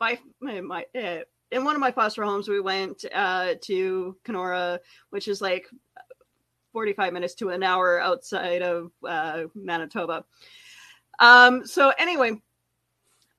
[0.00, 4.80] my my, my uh, in one of my foster homes, we went uh, to Kenora,
[5.10, 5.66] which is like
[6.72, 10.24] forty-five minutes to an hour outside of uh, Manitoba.
[11.20, 12.32] Um, so anyway,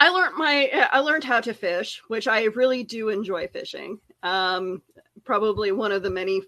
[0.04, 4.00] I learned my uh, I learned how to fish, which I really do enjoy fishing.
[4.22, 4.82] Um,
[5.24, 6.42] probably one of the many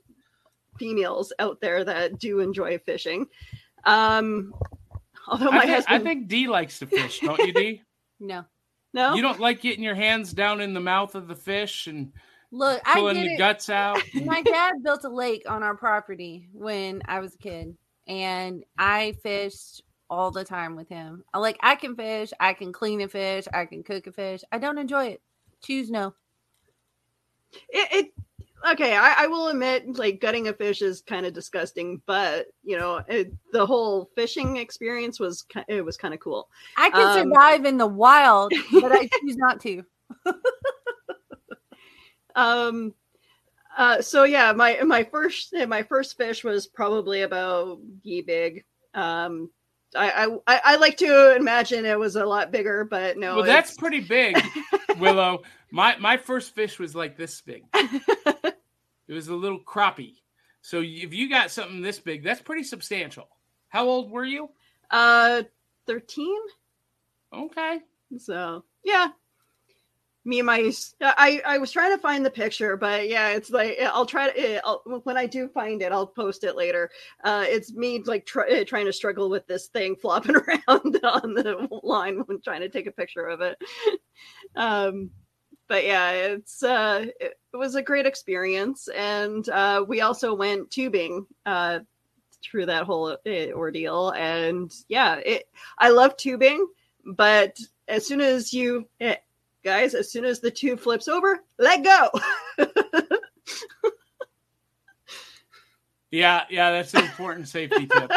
[0.78, 3.28] females out there that do enjoy fishing.
[3.86, 4.54] Um,
[5.30, 7.82] although my I think, I think Dee likes to fish, don't you, Dee?
[8.20, 8.46] No.
[8.94, 12.14] no, You don't like getting your hands down in the mouth of the fish and
[12.52, 13.38] Look, I pulling get the it.
[13.38, 14.02] guts out.
[14.26, 17.76] My dad built a lake on our property when I was a kid,
[18.08, 21.24] and I fished all the time with him.
[21.34, 24.42] I like I can fish, I can clean a fish, I can cook a fish.
[24.52, 25.22] I don't enjoy it.
[25.64, 26.14] Choose no.
[27.70, 28.12] it, it
[28.70, 32.78] okay I, I will admit like gutting a fish is kind of disgusting but you
[32.78, 37.30] know it, the whole fishing experience was it was kind of cool I can Um,
[37.30, 39.84] survive in the wild, but I choose not to.
[42.36, 42.94] um
[43.78, 49.50] uh so yeah my my first my first fish was probably about ye big um
[49.96, 53.38] I, I I like to imagine it was a lot bigger, but no.
[53.38, 54.38] well, that's pretty big,
[55.00, 55.44] Willow.
[55.72, 57.64] My my first fish was like this big.
[59.08, 60.16] It was a little crappie.
[60.62, 63.28] So if you got something this big, that's pretty substantial.
[63.70, 64.50] How old were you?
[64.92, 65.44] uh
[65.86, 66.42] thirteen.
[67.34, 67.80] Okay.
[68.18, 69.10] So yeah,
[70.26, 73.78] me and my I I was trying to find the picture, but yeah, it's like
[73.82, 76.90] I'll try to I'll, when I do find it, I'll post it later.
[77.24, 81.80] Uh, it's me like try, trying to struggle with this thing flopping around on the
[81.84, 83.58] line when trying to take a picture of it.
[84.56, 85.10] Um,
[85.68, 90.72] but yeah, it's uh, it, it was a great experience, and uh, we also went
[90.72, 91.26] tubing.
[91.46, 91.80] Uh,
[92.44, 93.18] through that whole
[93.54, 95.50] ordeal and yeah it
[95.80, 96.68] i love tubing
[97.04, 97.58] but
[97.88, 99.16] as soon as you eh,
[99.66, 102.10] guys as soon as the tube flips over let go
[106.16, 108.10] Yeah, yeah, that's an important safety tip.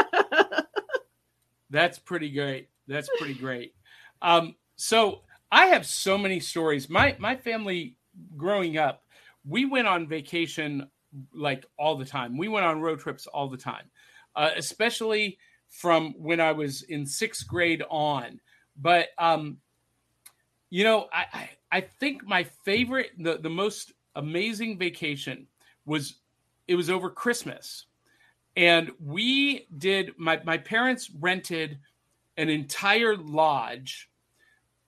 [1.70, 2.68] That's pretty great.
[2.86, 3.74] That's pretty great.
[4.22, 6.88] Um, so I have so many stories.
[6.88, 7.96] My my family
[8.36, 9.02] growing up,
[9.44, 10.88] we went on vacation
[11.34, 12.38] like all the time.
[12.38, 13.90] We went on road trips all the time,
[14.36, 15.36] uh, especially
[15.68, 18.38] from when I was in sixth grade on.
[18.80, 19.58] But um,
[20.70, 25.46] you know, I, I I think my favorite, the the most amazing vacation
[25.84, 26.16] was
[26.66, 27.86] it was over Christmas.
[28.56, 31.78] And we did my my parents rented
[32.36, 34.10] an entire lodge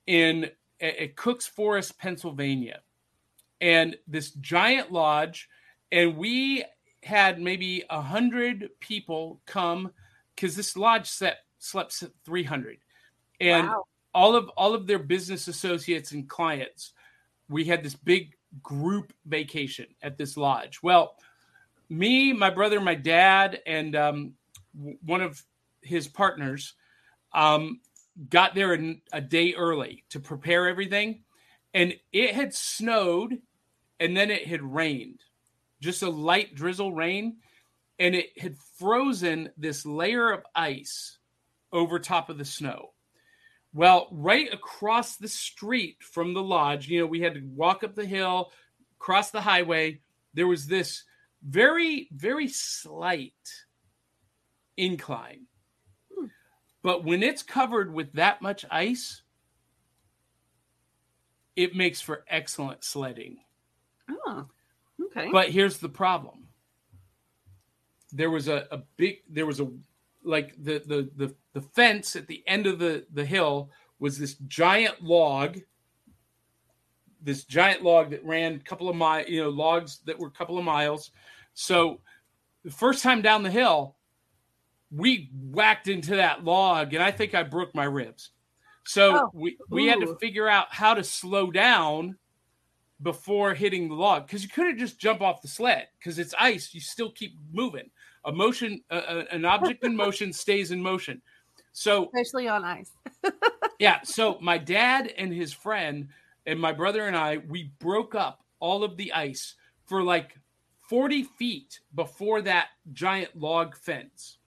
[0.07, 0.51] in
[0.81, 2.81] at Cooks Forest, Pennsylvania,
[3.61, 5.49] and this giant lodge,
[5.93, 6.65] and we
[7.03, 9.91] had maybe a hundred people come
[10.35, 12.79] because this lodge set slept three hundred,
[13.41, 13.85] and Wow.
[14.15, 16.93] All of all of their business associates and clients.
[17.49, 20.83] We had this big group vacation at this lodge.
[20.83, 21.17] Well,
[21.89, 24.35] me, my brother, my dad, and um,
[25.05, 25.43] one of
[25.83, 26.75] his partners
[27.33, 27.81] um,
[28.29, 28.79] got there
[29.13, 31.23] a day early to prepare everything.
[31.75, 33.39] And it had snowed
[34.01, 35.21] and then it had rained,
[35.81, 37.37] just a light drizzle rain.
[37.99, 41.19] And it had frozen this layer of ice
[41.73, 42.93] over top of the snow.
[43.73, 47.95] Well, right across the street from the lodge, you know, we had to walk up
[47.95, 48.51] the hill,
[48.99, 50.01] cross the highway.
[50.35, 51.05] There was this
[51.43, 53.33] very, very slight
[54.77, 55.47] incline.
[56.17, 56.27] Hmm.
[56.83, 59.23] But when it's covered with that much ice,
[61.55, 63.39] it makes for excellent sledding.
[64.27, 64.47] oh
[65.01, 66.49] okay But here's the problem.
[68.13, 69.69] There was a, a big there was a
[70.25, 74.35] like the the the the fence at the end of the the hill was this
[74.47, 75.59] giant log
[77.23, 80.33] this giant log that ran a couple of miles you know logs that were a
[80.33, 81.11] couple of miles.
[81.55, 82.01] So
[82.65, 83.97] the first time down the hill
[84.91, 88.31] we whacked into that log and i think i broke my ribs.
[88.85, 92.17] So Oh, we we had to figure out how to slow down
[93.03, 96.75] before hitting the log because you couldn't just jump off the sled because it's ice
[96.75, 97.91] you still keep moving.
[98.25, 101.23] A motion uh, uh, an object in motion stays in motion
[101.73, 102.91] so especially on ice.
[103.79, 106.09] yeah so my dad and his friend
[106.47, 109.55] and my brother and i we broke up all of the ice
[109.87, 110.39] for like
[110.91, 114.39] 40 feet before that giant log fence.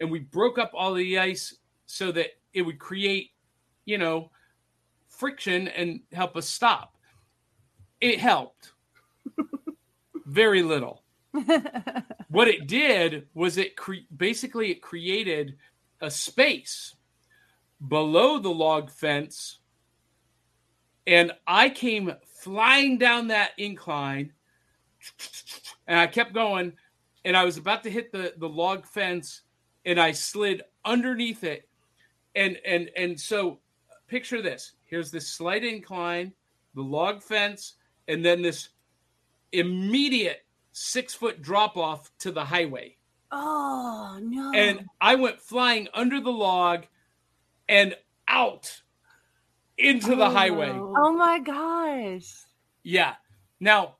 [0.00, 3.30] And we broke up all the ice so that it would create
[3.86, 4.30] you know
[5.08, 6.96] friction and help us stop.
[8.02, 8.72] It helped.
[10.26, 11.02] Very little.
[12.32, 15.58] What it did was it cre- basically it created
[16.02, 16.94] a space
[17.88, 19.58] below the log fence
[21.06, 24.32] and i came flying down that incline
[25.86, 26.72] and i kept going
[27.24, 29.42] and i was about to hit the the log fence
[29.84, 31.68] and i slid underneath it.
[32.34, 33.58] And and and so
[34.06, 34.72] picture this.
[34.86, 36.32] Here's this slight incline
[36.74, 37.74] the log fence
[38.08, 38.70] and then this
[39.52, 42.96] immediate six foot drop off to the highway
[43.32, 44.52] oh no!
[44.54, 46.86] and I went flying under the log
[47.68, 47.96] and
[48.28, 48.80] out
[49.78, 50.70] into the Oh, highway.
[50.72, 52.30] oh my gosh!
[52.82, 53.14] Yeah.
[53.60, 53.96] Now,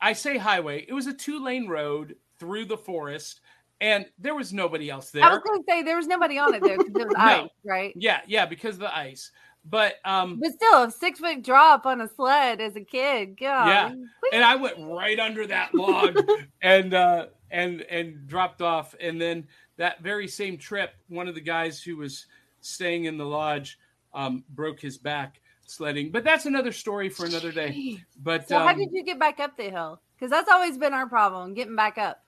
[0.00, 0.84] I say highway.
[0.86, 3.40] It was a two lane road through the forest,
[3.80, 5.24] and there was nobody else there.
[5.24, 7.20] I was going to say there was nobody on it there because it was No.
[7.44, 7.92] ice, right?
[7.96, 9.30] yeah, yeah, because of the ice.
[9.64, 13.38] But um, But still, a six foot drop on a sled as a kid.
[13.38, 13.66] God.
[13.66, 13.94] Yeah.
[14.32, 16.18] and I went right under that log
[16.62, 18.94] and uh, and and dropped off.
[19.00, 19.46] And then
[19.76, 22.26] that very same trip, one of the guys who was
[22.60, 23.78] staying in the lodge
[24.14, 26.10] um, broke his back sledding.
[26.10, 27.98] But that's another story for another day.
[28.22, 30.00] But So how um, did you get back up the hill?
[30.16, 32.22] Because that's always been our problem, getting back up.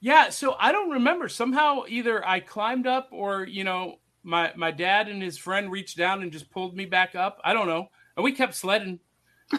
[0.00, 1.28] yeah, so I don't remember.
[1.28, 5.96] Somehow, either I climbed up, or you know, my my dad and his friend reached
[5.96, 7.40] down and just pulled me back up.
[7.44, 7.88] I don't know.
[8.16, 9.00] And we kept sledding.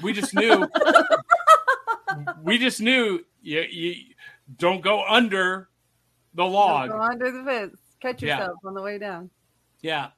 [0.03, 0.68] We just knew.
[2.43, 3.95] we just knew you, you
[4.57, 5.70] don't go under
[6.34, 6.89] the Don't log.
[6.89, 7.80] Go under the fence.
[8.22, 8.39] Yeah.
[8.39, 9.30] yourself on the way down.
[9.82, 10.10] Yeah.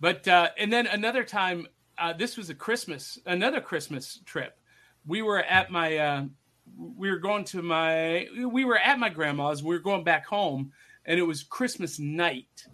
[0.00, 1.66] But uh and then another time
[1.98, 4.58] uh this was a Christmas another Christmas trip.
[5.06, 6.24] We were at my uh
[6.76, 10.72] we were going to my we were at my grandma's, we were going back home
[11.04, 12.66] and it was Christmas night.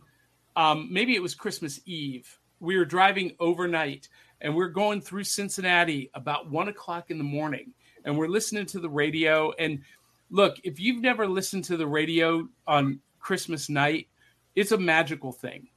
[0.57, 2.38] Um maybe it was Christmas Eve.
[2.61, 4.09] We were driving overnight
[4.40, 7.72] and we're going through Cincinnati about one o'clock in the morning
[8.05, 9.80] and we're listening to the radio and
[10.30, 14.09] look, if you've never listened to the radio on Christmas night,
[14.57, 15.68] it's a magical thing.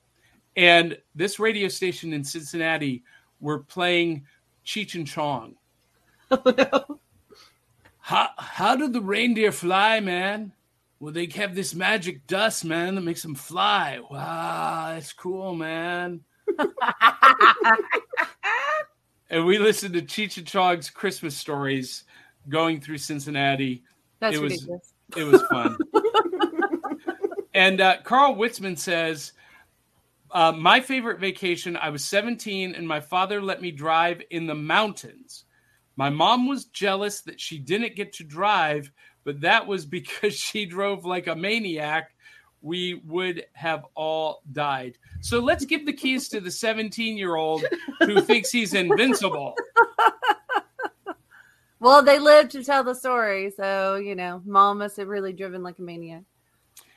[0.55, 3.03] And this radio station in Cincinnati
[3.39, 4.25] were playing
[4.65, 5.55] Cheech and Chong.
[6.31, 6.99] Oh, no.
[7.99, 10.51] How how did the reindeer fly, man?
[11.05, 13.99] Well, they have this magic dust, man, that makes them fly.
[14.09, 16.21] Wow, that's cool, man.
[19.29, 22.05] and we listened to Cheech and Chong's Christmas stories
[22.49, 23.83] going through Cincinnati.
[24.19, 24.93] That's It was- ridiculous.
[25.15, 25.77] It was fun.
[27.53, 29.33] and uh, Carl Witzman says,
[30.31, 34.55] uh, My favorite vacation, I was 17 and my father let me drive in the
[34.55, 35.45] mountains.
[35.97, 38.91] My mom was jealous that she didn't get to drive,
[39.25, 42.11] but that was because she drove like a maniac.
[42.61, 44.97] We would have all died.
[45.19, 47.65] So let's give the keys to the 17 year old
[47.99, 49.55] who thinks he's invincible.
[51.79, 55.61] Well, they lived to tell the story, so you know, mom must have really driven
[55.61, 56.23] like a maniac.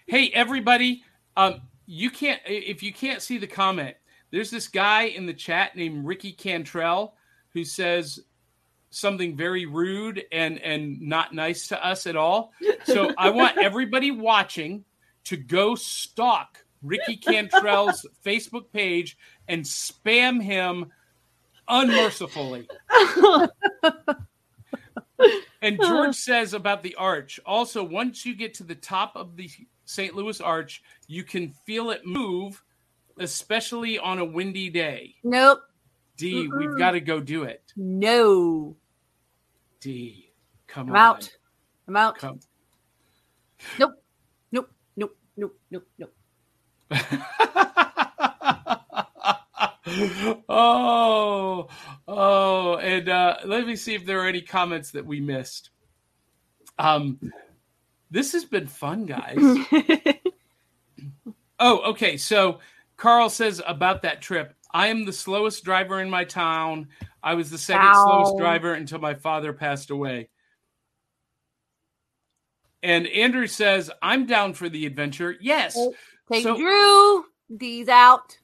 [0.07, 1.03] Hey, everybody,
[1.37, 3.97] um, you can't if you can't see the comment.
[4.31, 7.15] There's this guy in the chat named Ricky Cantrell
[7.53, 8.21] who says
[8.91, 12.53] something very rude and and not nice to us at all.
[12.85, 14.85] So I want everybody watching
[15.25, 20.91] to go stalk Ricky Cantrell's Facebook page and spam him
[21.69, 22.67] unmercifully.
[25.61, 27.41] And George says about the arch.
[27.45, 29.51] Also, once you get to the top of the
[29.85, 30.15] St.
[30.15, 32.63] Louis Arch, you can feel it move,
[33.19, 35.15] especially on a windy day.
[35.25, 35.61] Nope,
[36.19, 37.63] D, we've got to go do it.
[37.77, 38.77] no,
[39.81, 40.33] D,
[40.67, 41.01] come I'm on.
[41.01, 41.31] out.
[41.87, 42.19] I'm out.
[42.19, 42.41] Come.
[43.79, 43.95] Nope,
[44.53, 46.15] nope, nope, nope, nope, nope.
[50.49, 51.69] oh,
[52.09, 55.71] oh, and uh, let me see if there are any comments that we missed.
[56.79, 57.19] Um,
[58.11, 59.39] this has been fun, guys.
[61.61, 62.17] Oh, okay.
[62.17, 62.61] So
[62.97, 64.55] Carl says about that trip.
[64.73, 66.89] I am the slowest driver in my town.
[67.23, 68.05] I was the second Ow.
[68.05, 70.29] slowest driver until my father passed away.
[72.83, 75.35] And Andrew says, I'm down for the adventure.
[75.41, 75.77] Yes.
[76.31, 77.25] Take So- Drew.
[77.57, 78.37] D's out.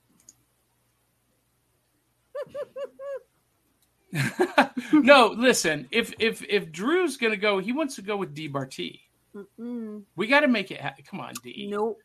[4.92, 5.88] no, listen.
[5.90, 9.00] If if if Drew's gonna go, he wants to go with Dee Bartee.
[9.34, 10.02] Mm-mm.
[10.16, 10.80] We got to make it.
[10.80, 11.66] Ha- Come on, D.
[11.70, 11.98] Nope.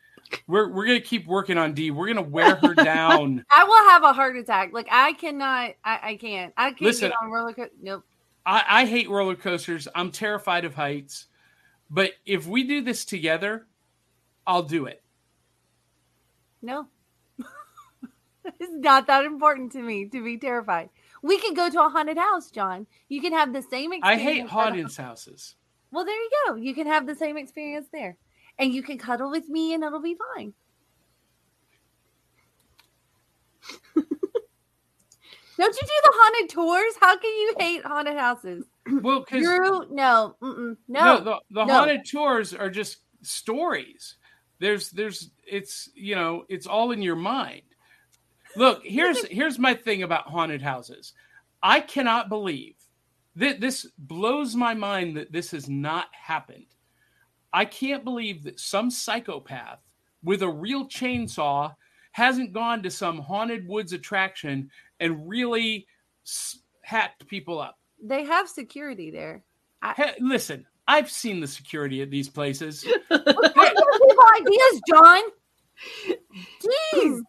[0.47, 1.91] We're we're gonna keep working on D.
[1.91, 3.45] We're gonna wear her down.
[3.51, 4.73] I will have a heart attack.
[4.73, 5.71] Like I cannot.
[5.83, 6.53] I, I can't.
[6.57, 7.73] I can't Listen, get on roller coaster.
[7.81, 8.03] Nope.
[8.45, 9.87] I, I hate roller coasters.
[9.93, 11.27] I'm terrified of heights.
[11.89, 13.67] But if we do this together,
[14.45, 15.03] I'll do it.
[16.61, 16.87] No.
[17.39, 20.89] it's not that important to me to be terrified.
[21.21, 22.87] We can go to a haunted house, John.
[23.07, 24.03] You can have the same experience.
[24.03, 25.55] I hate haunted houses.
[25.91, 26.55] Well, there you go.
[26.55, 28.17] You can have the same experience there.
[28.59, 30.53] And you can cuddle with me and it'll be fine.
[35.59, 36.93] Don't you do the haunted tours?
[36.99, 38.65] How can you hate haunted houses?
[39.01, 40.35] Well, because no, no.
[40.87, 41.73] no, the, the no.
[41.73, 44.15] haunted tours are just stories.
[44.57, 47.61] There's there's it's you know it's all in your mind.
[48.55, 51.13] Look, here's here's my thing about haunted houses.
[51.61, 52.75] I cannot believe
[53.35, 56.65] that this blows my mind that this has not happened.
[57.53, 59.79] I can't believe that some psychopath
[60.23, 61.73] with a real chainsaw
[62.11, 64.69] hasn't gone to some haunted woods attraction
[64.99, 65.87] and really
[66.25, 67.77] s- hacked people up.
[68.01, 69.43] They have security there.
[69.95, 72.83] Hey, listen, I've seen the security at these places.
[73.09, 75.21] Give people ideas, John.
[76.61, 77.21] Jeez.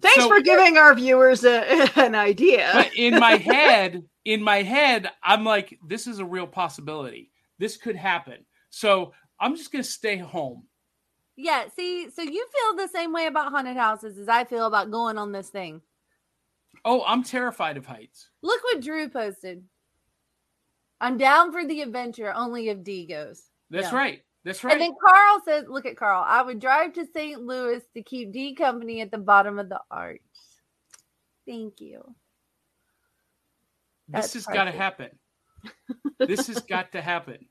[0.00, 2.70] Thanks So- for giving our viewers a, an idea.
[2.72, 7.30] but in my head, in my head, I'm like, this is a real possibility.
[7.58, 8.44] This could happen.
[8.70, 10.64] So I'm just gonna stay home.
[11.36, 14.90] Yeah, see, so you feel the same way about haunted houses as I feel about
[14.90, 15.80] going on this thing.
[16.84, 18.28] Oh, I'm terrified of heights.
[18.42, 19.64] Look what Drew posted.
[21.00, 23.42] I'm down for the adventure only if D goes.
[23.70, 23.96] That's Yeah.
[23.96, 24.22] right.
[24.44, 24.72] That's right.
[24.72, 26.24] And then Carl says, look at Carl.
[26.26, 27.40] I would drive to St.
[27.42, 30.20] Louis to keep D company at the bottom of the arch.
[31.46, 32.14] Thank you.
[34.08, 35.10] this has got to happen.
[36.18, 37.46] this has got to happen.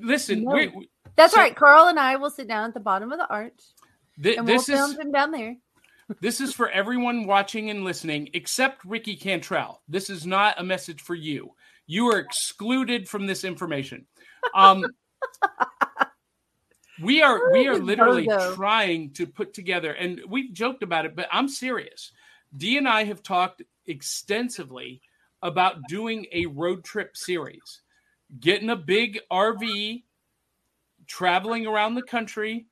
[0.00, 0.54] Listen, No.
[0.54, 1.54] we, That's So- right.
[1.54, 3.60] Carl and I will sit down at the bottom of the arch
[4.20, 5.56] thi- and we'll this film is him down there.
[6.20, 9.82] this is for everyone watching and listening, except Ricky Cantrell.
[9.88, 11.54] This is not a message for you.
[11.86, 14.06] You are excluded from this information.
[14.54, 14.84] Um,
[17.02, 21.28] we are we are literally trying to put together, and we've joked about it, but
[21.32, 22.12] I'm serious.
[22.56, 25.00] D and I have talked extensively
[25.42, 27.81] about doing a road trip series,
[28.40, 30.02] getting a big RV,
[31.06, 32.66] traveling around the country.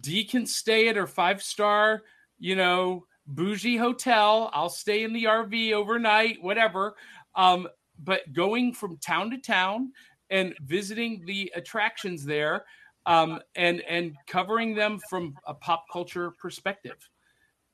[0.00, 2.02] Dee can stay at her five star,
[2.38, 4.50] you know, bougie hotel.
[4.52, 6.96] I'll stay in the RV overnight, whatever.
[7.34, 7.68] Um,
[8.02, 9.92] but going from town to town
[10.30, 12.64] and visiting the attractions there
[13.06, 16.96] um, and and covering them from a pop culture perspective.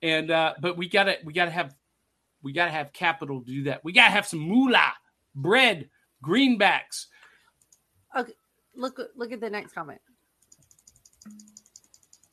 [0.02, 1.74] And uh, but we gotta we gotta have
[2.42, 3.82] we gotta have capital to do that.
[3.84, 4.92] We gotta have some moolah,
[5.34, 5.88] bread,
[6.24, 7.06] greenbacks.
[8.16, 8.32] Okay,
[8.74, 10.00] look look at the next comment.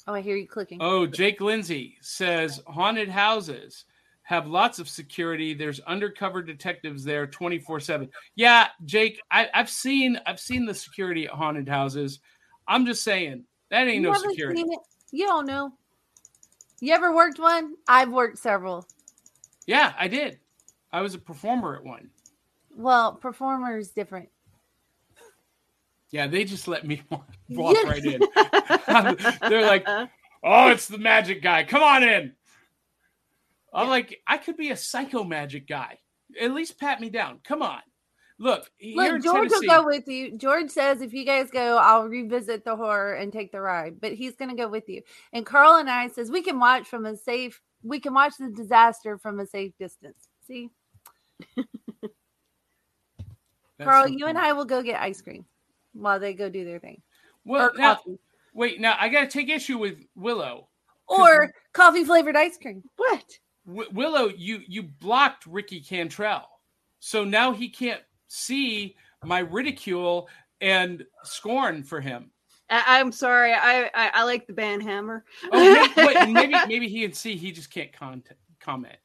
[0.08, 0.80] Oh, I hear you clicking.
[0.82, 3.86] Oh, Jake Lindsay says haunted houses
[4.24, 5.54] have lots of security.
[5.54, 8.10] There's undercover detectives there 24/7.
[8.36, 12.20] Yeah, Jake, I, I've seen I've seen the security at haunted houses.
[12.68, 14.64] I'm just saying that ain't You no security.
[15.12, 15.74] You don't know.
[16.80, 17.76] You ever worked one?
[17.88, 18.88] I've worked several.
[19.66, 20.40] Yeah, I did.
[20.92, 22.10] I was a performer at one.
[22.76, 24.30] Well, performer is different.
[26.12, 27.90] Yeah, they just let me walk, Yeah.
[27.90, 28.22] right in.
[29.50, 29.88] They're like,
[30.44, 31.64] "Oh, it's the magic guy.
[31.64, 32.34] Come on in."
[33.72, 36.00] I'm like, I could be a psycho magic guy.
[36.42, 37.40] At least pat me down.
[37.44, 37.80] Come on.
[38.40, 40.38] Look, Look, George Tennessee, will go with you.
[40.38, 44.00] George says if you guys go, I'll revisit the horror and take the ride.
[44.00, 45.02] But he's going to go with you.
[45.34, 47.62] And Carl and I says we can watch from a safe.
[47.84, 50.30] We can watch the disaster from a safe distance.
[50.48, 50.70] See,
[53.82, 54.38] Carl, so you and.
[54.38, 55.46] I will go get ice cream
[55.94, 57.02] while they go do their thing,
[57.46, 58.00] Well, or now,
[58.54, 58.80] wait.
[58.80, 60.68] Now I got to take issue with Willow.
[61.08, 62.84] or coffee flavored ice cream.
[62.98, 63.24] what?
[63.68, 66.48] W- Willow, you you blocked Ricky Cantrell,
[67.00, 70.28] so now he can't see my ridicule
[70.62, 72.32] and scorn for him.
[72.70, 73.54] I, I'm sorry.
[73.54, 75.24] I, I I like the band Hammer.
[75.52, 77.36] Oh, maybe, wait, maybe maybe he can see.
[77.36, 78.24] He just can't con-
[78.60, 78.98] comment.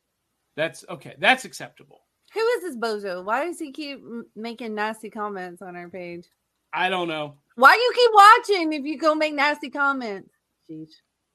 [0.57, 1.15] That's okay.
[1.19, 2.03] That's acceptable.
[2.33, 3.25] Who is this bozo?
[3.25, 6.27] Why does he keep m- making nasty comments on our page?
[6.75, 7.37] I don't know.
[7.57, 10.31] Why you keep watching if you go make nasty comments?
[10.69, 10.89] Jeez.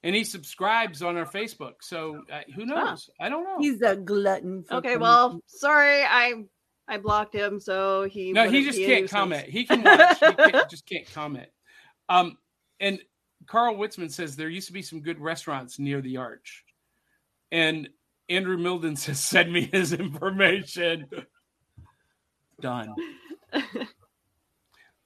[0.03, 1.76] and he subscribes on our Facebook.
[1.82, 3.10] So uh, who knows?
[3.22, 3.57] I don't know.
[3.60, 4.64] He's a glutton.
[4.64, 5.02] for Okay, punishment.
[5.02, 6.34] well, sorry, I
[6.88, 9.11] I blocked him, so he no, he just can't nuisance.
[9.11, 9.48] comment.
[9.48, 10.18] He can watch.
[10.20, 11.48] he can't, just can't comment.
[12.10, 12.38] Um,
[12.80, 12.99] and
[13.48, 16.64] Carl Witzman says there used to be some good restaurants near the arch,
[17.52, 17.88] and
[18.28, 21.06] Andrew Milden says send me his information.
[22.60, 22.94] Done.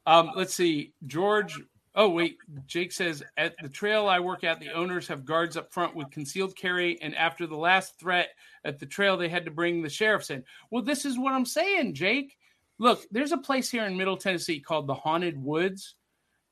[0.05, 1.59] Um, let's see, George.
[1.95, 5.71] Oh wait, Jake says at the trail I work at, the owners have guards up
[5.71, 8.29] front with concealed carry, and after the last threat
[8.65, 10.43] at the trail, they had to bring the sheriffs in.
[10.71, 12.35] Well, this is what I'm saying, Jake.
[12.79, 15.93] Look, there's a place here in Middle Tennessee called the Haunted Woods,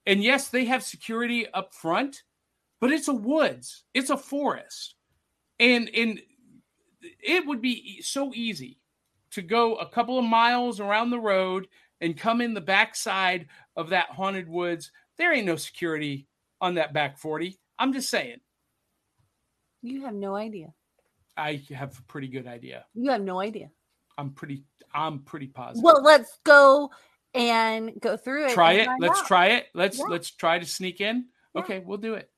[0.05, 2.21] and yes, they have security up front,
[2.79, 4.95] but it's a woods, it's a forest,
[5.59, 6.21] and and
[7.01, 8.77] it would be so easy
[9.31, 11.67] to go a couple of miles around the road
[12.01, 14.91] and come in the backside of that haunted woods.
[15.17, 16.27] There ain't no security
[16.59, 17.57] on that back 40.
[17.79, 18.37] I'm just saying.
[19.81, 20.73] You have no idea.
[21.37, 22.85] I have a pretty good idea.
[22.93, 23.69] You have no idea.
[24.17, 24.63] I'm pretty
[24.93, 25.83] I'm pretty positive.
[25.83, 26.91] Well, let's go
[27.33, 28.51] and go through it.
[28.53, 28.89] try it.
[28.99, 29.25] Let's out.
[29.25, 29.67] try it.
[29.73, 30.05] Let's Yeah.
[30.09, 31.27] let's try to sneak in.
[31.55, 31.61] Yeah.
[31.61, 32.29] Okay, we'll do it.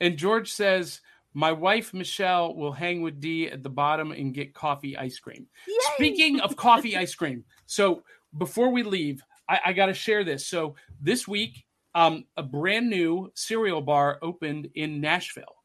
[0.00, 1.00] And George says,
[1.34, 5.48] "My wife Michelle will hang with D at the bottom and get coffee ice cream."
[5.66, 5.74] Yay!
[5.96, 8.04] Speaking of coffee ice cream, so
[8.36, 10.46] before we leave, I, I got to share this.
[10.46, 15.56] So this week, um, a brand new cereal bar opened in Nashville.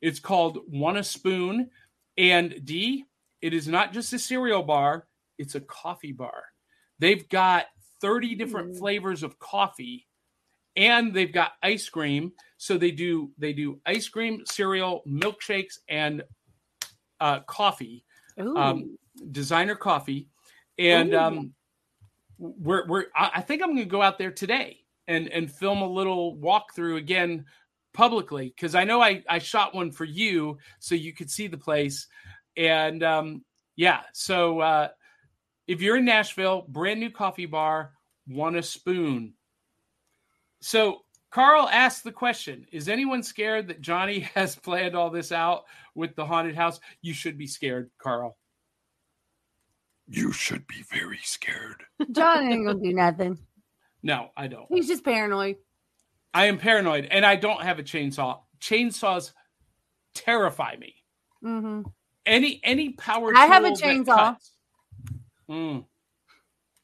[0.00, 1.70] It's called Want a Spoon,
[2.16, 3.04] and D.
[3.42, 5.06] It is not just a cereal bar;
[5.38, 6.44] it's a coffee bar.
[6.98, 7.66] They've got
[8.00, 8.78] thirty different Ooh.
[8.78, 10.06] flavors of coffee,
[10.74, 12.32] and they've got ice cream.
[12.56, 16.22] So they do they do ice cream, cereal, milkshakes, and
[17.20, 18.04] uh, coffee
[18.38, 18.96] um,
[19.30, 20.28] designer coffee,
[20.78, 21.54] and um,
[22.40, 23.06] we're we're.
[23.14, 26.96] I think I'm going to go out there today and and film a little walkthrough
[26.96, 27.44] again
[27.92, 31.58] publicly because I know I I shot one for you so you could see the
[31.58, 32.08] place,
[32.56, 33.44] and um,
[33.76, 34.00] yeah.
[34.12, 34.88] So uh,
[35.68, 37.92] if you're in Nashville, brand new coffee bar,
[38.26, 39.34] want a spoon.
[40.60, 45.64] So Carl asked the question Is anyone scared that Johnny has planned all this out
[45.94, 46.80] with the haunted house?
[47.02, 48.36] You should be scared, Carl.
[50.12, 51.84] You should be very scared.
[52.12, 53.38] John ain't gonna do nothing.
[54.02, 54.66] No, I don't.
[54.68, 55.56] He's just paranoid.
[56.34, 58.40] I am paranoid and I don't have a chainsaw.
[58.60, 59.32] Chainsaws
[60.14, 60.94] terrify me.
[61.42, 61.82] hmm
[62.26, 64.16] Any any power I have a chainsaw.
[64.34, 64.52] cuts-
[65.48, 65.84] Mm.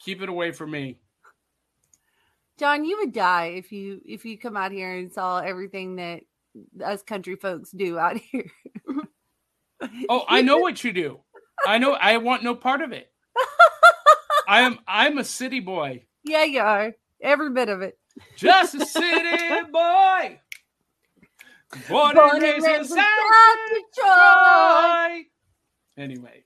[0.01, 0.98] Keep it away from me.
[2.59, 6.23] John, you would die if you if you come out here and saw everything that
[6.85, 8.51] us country folks do out here.
[10.09, 11.20] Oh, I know what you do.
[11.66, 13.12] I know I want no part of it.
[14.47, 16.05] I am I'm a city boy.
[16.24, 16.94] yeah, you are.
[17.20, 17.98] Every bit of it.
[18.36, 20.40] Just a city boy.
[21.89, 22.98] Born, Born and raised in South
[23.68, 23.94] Detroit.
[23.97, 25.24] Detroit.
[25.98, 26.44] Anyway.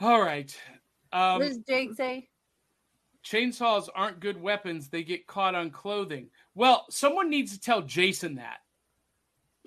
[0.00, 0.56] All right.
[1.12, 2.28] Um, what does Jake say?
[3.24, 4.88] chainsaws aren't good weapons.
[4.88, 6.28] They get caught on clothing.
[6.54, 8.58] Well, someone needs to tell Jason that.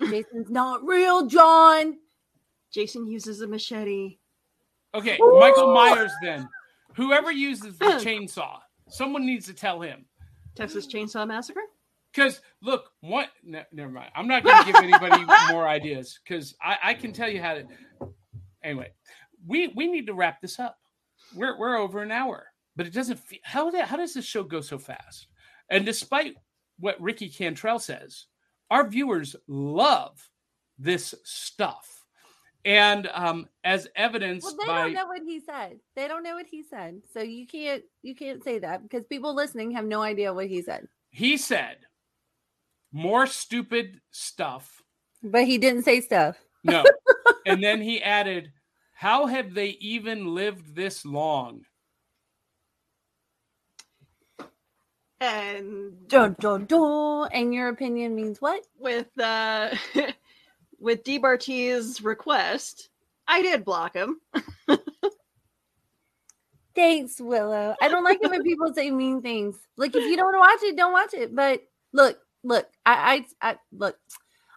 [0.00, 1.98] Jason's not real, John.
[2.72, 4.16] Jason uses a machete.
[4.94, 5.38] Okay, Ooh.
[5.38, 6.48] Michael Myers then.
[6.94, 8.58] Whoever uses the chainsaw,
[8.88, 10.04] someone needs to tell him.
[10.54, 11.62] Texas Chainsaw Massacre.
[12.12, 13.28] Because look, what?
[13.44, 14.10] Ne- never mind.
[14.16, 17.54] I'm not going to give anybody more ideas because I, I can tell you how
[17.54, 17.64] to.
[18.64, 18.90] Anyway,
[19.46, 20.76] we we need to wrap this up.
[21.34, 23.20] We're we're over an hour, but it doesn't.
[23.20, 25.28] Feel, how that how does this show go so fast?
[25.70, 26.34] And despite
[26.80, 28.26] what Ricky Cantrell says,
[28.70, 30.28] our viewers love
[30.78, 31.99] this stuff.
[32.64, 35.78] And um, as evidence, Well, they by don't know what he said.
[35.96, 37.00] They don't know what he said.
[37.14, 40.60] So you can't you can't say that because people listening have no idea what he
[40.62, 40.86] said.
[41.10, 41.78] he said,
[42.92, 44.82] more stupid stuff
[45.22, 46.36] But he didn't say stuff.
[46.64, 46.84] No.
[47.46, 48.52] and then he added,
[48.92, 51.64] How have they even lived this long?
[55.20, 57.28] And Dun, dun, dun.
[57.32, 58.64] And your opinion means what?
[58.78, 59.74] with uh
[60.80, 62.88] with Dee Bartee's request,
[63.28, 64.20] I did block him.
[66.74, 67.74] Thanks, Willow.
[67.80, 69.56] I don't like it when people say mean things.
[69.76, 71.34] Like if you don't want to watch it, don't watch it.
[71.34, 71.62] But
[71.92, 73.96] look, look, I, I, I look.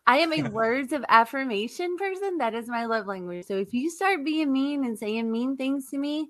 [0.06, 2.38] I am a words of affirmation person.
[2.38, 3.46] That is my love language.
[3.46, 6.30] So if you start being mean and saying mean things to me,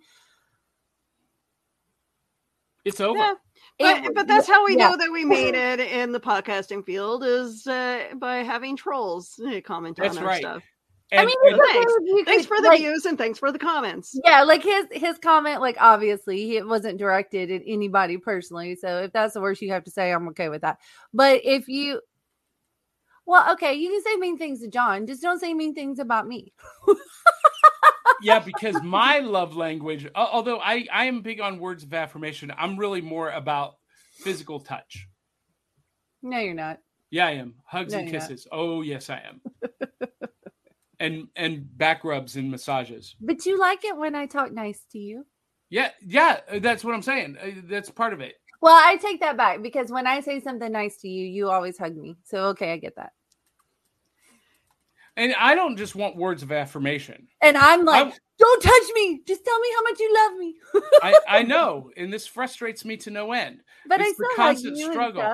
[2.85, 3.17] It's over.
[3.19, 3.37] Yeah, it-
[3.83, 4.89] but, but that's how we yeah.
[4.89, 9.59] know that we made it in the podcasting field is uh, by having trolls uh,
[9.61, 10.41] comment That's on our right.
[10.41, 10.63] stuff.
[11.11, 11.93] And, mean, and- Thanks.
[11.95, 14.19] if you Thanks for the like- views and thanks for the comments.
[14.25, 18.75] Yeah, like his his comment, like obviously it wasn't directed at anybody personally.
[18.75, 20.79] So if that's the worst you have to say, I'm okay with that.
[21.13, 22.01] But if you,
[23.25, 26.27] well, okay, you can say mean things to John, just don't say mean things about
[26.27, 26.53] me.
[28.21, 32.77] yeah, because my love language, although I, I am big on words of affirmation, I'm
[32.77, 33.75] really more about
[34.15, 35.07] physical touch.
[36.21, 36.79] No, you're not.
[37.11, 37.55] Yeah, I am.
[37.65, 38.29] Hugs No, and you're not.
[38.29, 38.47] kisses.
[38.51, 39.41] Oh, yes, I am.
[40.99, 43.15] and and back rubs and massages.
[43.19, 45.25] But you like it when I talk nice to you.
[45.69, 47.35] Yeah, yeah, that's what I'm saying.
[47.41, 48.35] Uh, That's part of it.
[48.63, 51.77] Well, I take that back because when I say something nice to you, you always
[51.77, 52.15] hug me.
[52.23, 53.11] So okay, I get that.
[55.17, 57.27] And I don't just want words of affirmation.
[57.41, 59.19] And I'm like, I- don't touch me.
[59.27, 60.55] Just tell me how much you love me.
[61.03, 63.59] I, I know, and this frustrates me to no end.
[63.89, 65.33] But It's I still hug constant struggle.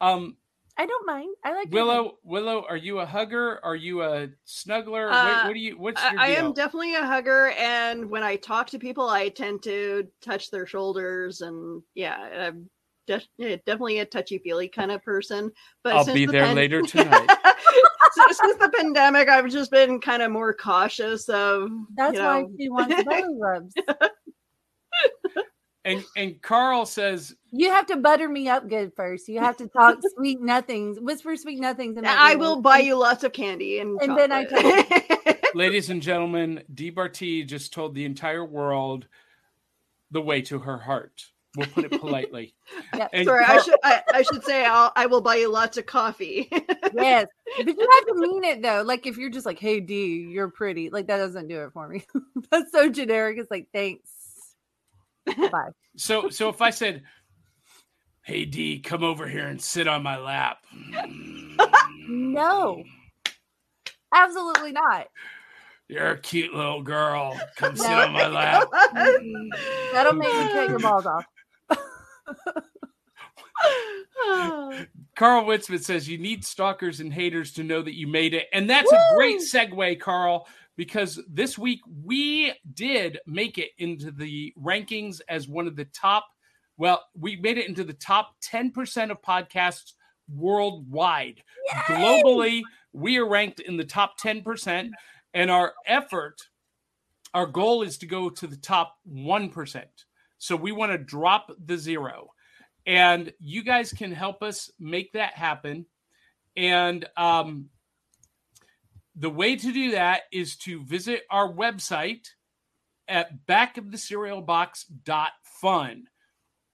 [0.00, 0.36] Um,
[0.76, 1.34] I don't mind.
[1.44, 1.88] I like your hug.
[1.88, 3.60] Willow, Willow, are you a hugger?
[3.64, 5.08] Are you a snuggler?
[5.10, 5.78] Uh, what, what do you?
[5.78, 6.46] What's I, your I deal?
[6.46, 10.66] am definitely a hugger, and when I talk to people, I tend to touch their
[10.66, 12.68] shoulders, and yeah, I'm
[13.06, 15.52] de- yeah, definitely a touchy feely kind of person.
[15.82, 17.30] But I'll since be the there pan- later tonight.
[18.12, 21.70] since, since the pandemic, I've just been kind of more cautious of.
[21.96, 23.74] That's you why she wants belly rubs.
[25.84, 29.28] and and Carl says, You have to butter me up good first.
[29.28, 31.96] You have to talk sweet nothings, whisper sweet nothings.
[31.96, 35.44] in I will buy you lots of candy and, And then I chocolate.
[35.54, 39.06] ladies and gentlemen, Dee Bartee just told the entire world
[40.10, 41.24] the way to her heart.
[41.56, 42.54] We'll put it politely.
[42.96, 43.10] Yep.
[43.12, 45.84] And Sorry, I should I, I should say I'll, I will buy you lots of
[45.84, 46.48] coffee.
[46.94, 48.82] Yes, but you have to mean it though.
[48.86, 51.88] Like if you're just like, "Hey D, you're pretty," like that doesn't do it for
[51.88, 52.04] me.
[52.50, 53.38] That's so generic.
[53.38, 54.10] It's like, thanks.
[55.26, 55.70] Bye.
[55.96, 57.02] So so if I said,
[58.22, 60.58] "Hey D, come over here and sit on my lap,"
[62.08, 62.82] No,
[64.12, 65.06] absolutely not.
[65.88, 67.38] you're a cute little girl.
[67.56, 68.68] Come sit on my lap.
[69.92, 71.24] That'll make me cut your balls off.
[75.16, 78.46] Carl Witzman says you need stalkers and haters to know that you made it.
[78.52, 80.46] And that's a great segue, Carl,
[80.76, 86.26] because this week we did make it into the rankings as one of the top.
[86.76, 89.92] Well, we made it into the top 10% of podcasts
[90.28, 91.42] worldwide.
[91.86, 94.90] Globally, we are ranked in the top 10%.
[95.34, 96.40] And our effort,
[97.32, 99.84] our goal is to go to the top 1%.
[100.38, 102.28] So we want to drop the zero
[102.86, 105.86] and you guys can help us make that happen
[106.56, 107.70] and um,
[109.16, 112.26] the way to do that is to visit our website
[113.06, 116.04] at backofthecerealbox.fun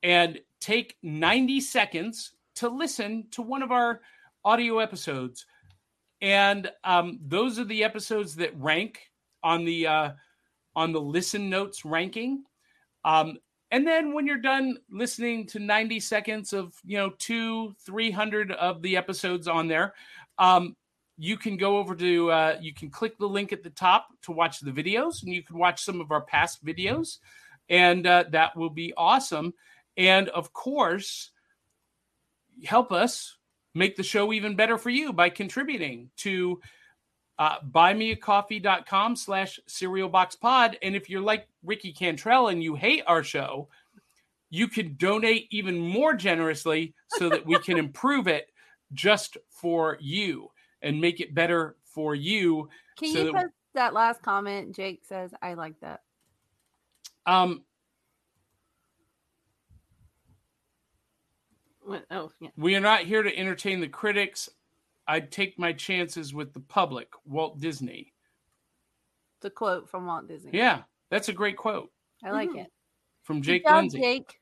[0.03, 4.01] and take 90 seconds to listen to one of our
[4.45, 5.45] audio episodes.
[6.21, 9.01] And um, those are the episodes that rank
[9.43, 10.11] on the uh,
[10.77, 12.45] on the listen notes ranking.
[13.05, 13.39] Um,
[13.71, 18.83] and then when you're done listening to 90 seconds of, you know, two, 300 of
[18.83, 19.95] the episodes on there,
[20.39, 20.77] um,
[21.23, 24.33] you can go over to, uh, you can click the link at the top to
[24.33, 27.19] watch the videos and you can watch some of our past videos.
[27.69, 29.53] And uh, that will be awesome.
[29.99, 31.31] And of course,
[32.65, 33.37] help us
[33.75, 36.59] make the show even better for you by contributing to
[37.39, 40.77] uh, buymeacoffee.com slash cerealboxpod.
[40.81, 43.69] And if you're like Ricky Cantrell and you hate our show,
[44.49, 48.47] you can donate even more generously so that we can improve it
[48.95, 50.51] just for you
[50.83, 52.69] and make it better for you.
[52.97, 54.75] Can So you that- post that last comment?
[54.75, 56.03] Jake says, "I like that."
[57.27, 57.65] Um,
[61.81, 62.51] What- oh, yeah.
[62.57, 64.49] we are not here to entertain the critics.
[65.07, 68.13] I'd take my chances with the public, Walt Disney.
[69.39, 70.53] It's a quote from Walt Disney.
[70.55, 71.93] Yeah, that's a great quote
[72.23, 72.67] I like Mhm.
[72.67, 72.73] it.
[73.23, 73.99] from Jake Good job, Lindsay.
[74.01, 74.41] Jake.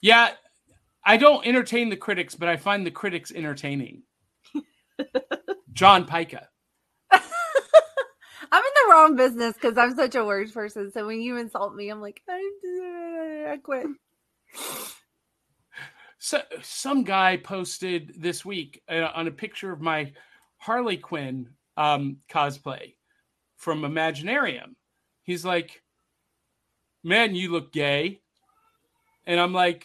[0.00, 0.36] Yeah,
[1.02, 4.02] I don't entertain the critics, but I find the critics entertaining.
[5.72, 6.46] John Pyka.
[7.12, 10.92] I'm in the wrong business because I'm such a words person.
[10.92, 13.86] So when you insult me, I'm like, I, quit.
[16.18, 20.12] So, some guy posted this week uh, on a picture of my
[20.56, 22.94] Harley Quinn um, cosplay
[23.56, 24.74] from Imaginarium.
[25.22, 25.82] He's like,
[27.02, 28.20] "Man, you look gay,"
[29.26, 29.84] and I'm like,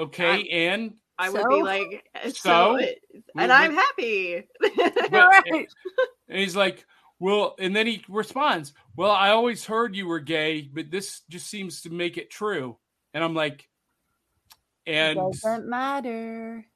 [0.00, 2.76] "Okay." and I would be like, uh, so, So?
[2.76, 4.48] it- We- and I'm we- happy.
[5.12, 5.68] Right.
[6.28, 6.84] And he's like,
[7.18, 11.46] well, and then he responds, well, I always heard you were gay, but this just
[11.46, 12.78] seems to make it true.
[13.14, 13.68] And I'm like,
[14.86, 16.66] and Doesn't matter.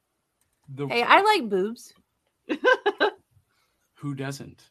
[0.73, 1.93] the Hey, I like boobs.
[3.95, 4.69] who doesn't?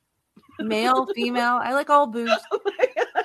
[0.58, 1.58] Male, female.
[1.62, 2.32] I like all boobs.
[2.52, 3.24] Oh my God.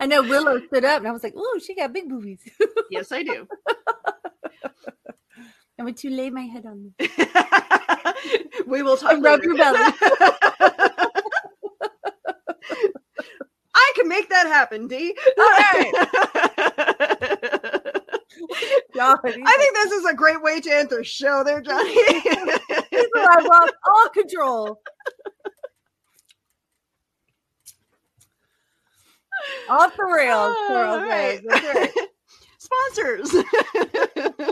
[0.00, 2.40] I know Willow stood up and I was like, oh, she got big boobies.
[2.90, 3.46] Yes, I do.
[5.78, 7.08] I went to lay my head on them.
[8.66, 9.78] we will talk And rub your belly.
[13.72, 15.14] I can make that happen, D.
[18.94, 21.94] God, I think this is a great way to end the show there, Johnny.
[21.94, 24.82] I lost all control.
[29.68, 30.56] Off the rails.
[30.66, 31.40] Coral All right.
[31.50, 31.62] says.
[31.74, 31.90] Right.
[32.58, 33.34] Sponsors.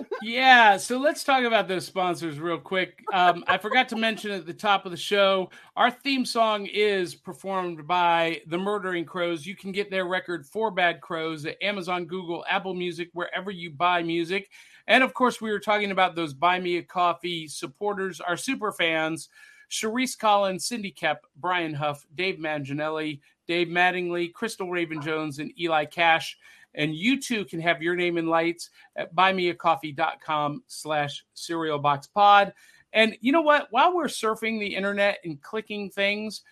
[0.20, 3.04] Yeah, so let's talk about those sponsors real quick.
[3.12, 7.14] Um, I forgot to mention at the top of the show, our theme song is
[7.14, 9.46] performed by the Murdering Crows.
[9.46, 13.70] You can get their record 4 Bad Crows at Amazon, Google, Apple Music, wherever you
[13.70, 14.50] buy music.
[14.88, 18.72] And of course, we were talking about those Buy Me a Coffee supporters, our super
[18.72, 19.28] fans.
[19.70, 25.84] Sharice Collins, Cindy Kep, Brian Huff, Dave Manginelli, Dave Mattingly, Crystal Raven Jones, and Eli
[25.84, 26.36] Cash.
[26.74, 32.52] And you too can have your name in lights at buymeacoffee.com slash cereal box pod.
[32.92, 33.68] And you know what?
[33.70, 36.42] While we're surfing the internet and clicking things,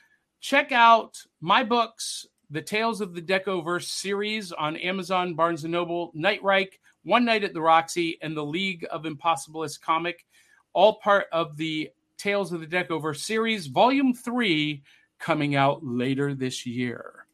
[0.40, 6.10] check out my books, the Tales of the Decoverse series on Amazon, Barnes and Noble,
[6.14, 10.26] Night Reich, One Night at the Roxy, and the League of Impossibilists comic,
[10.72, 14.82] all part of the Tales of the Decoverse series, volume three,
[15.18, 17.26] coming out later this year.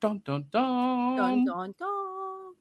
[0.00, 1.16] Dun dun dun.
[1.16, 2.52] Dun, dun, dun.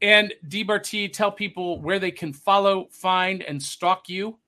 [0.00, 4.38] And DBRT, tell people where they can follow, find, and stalk you.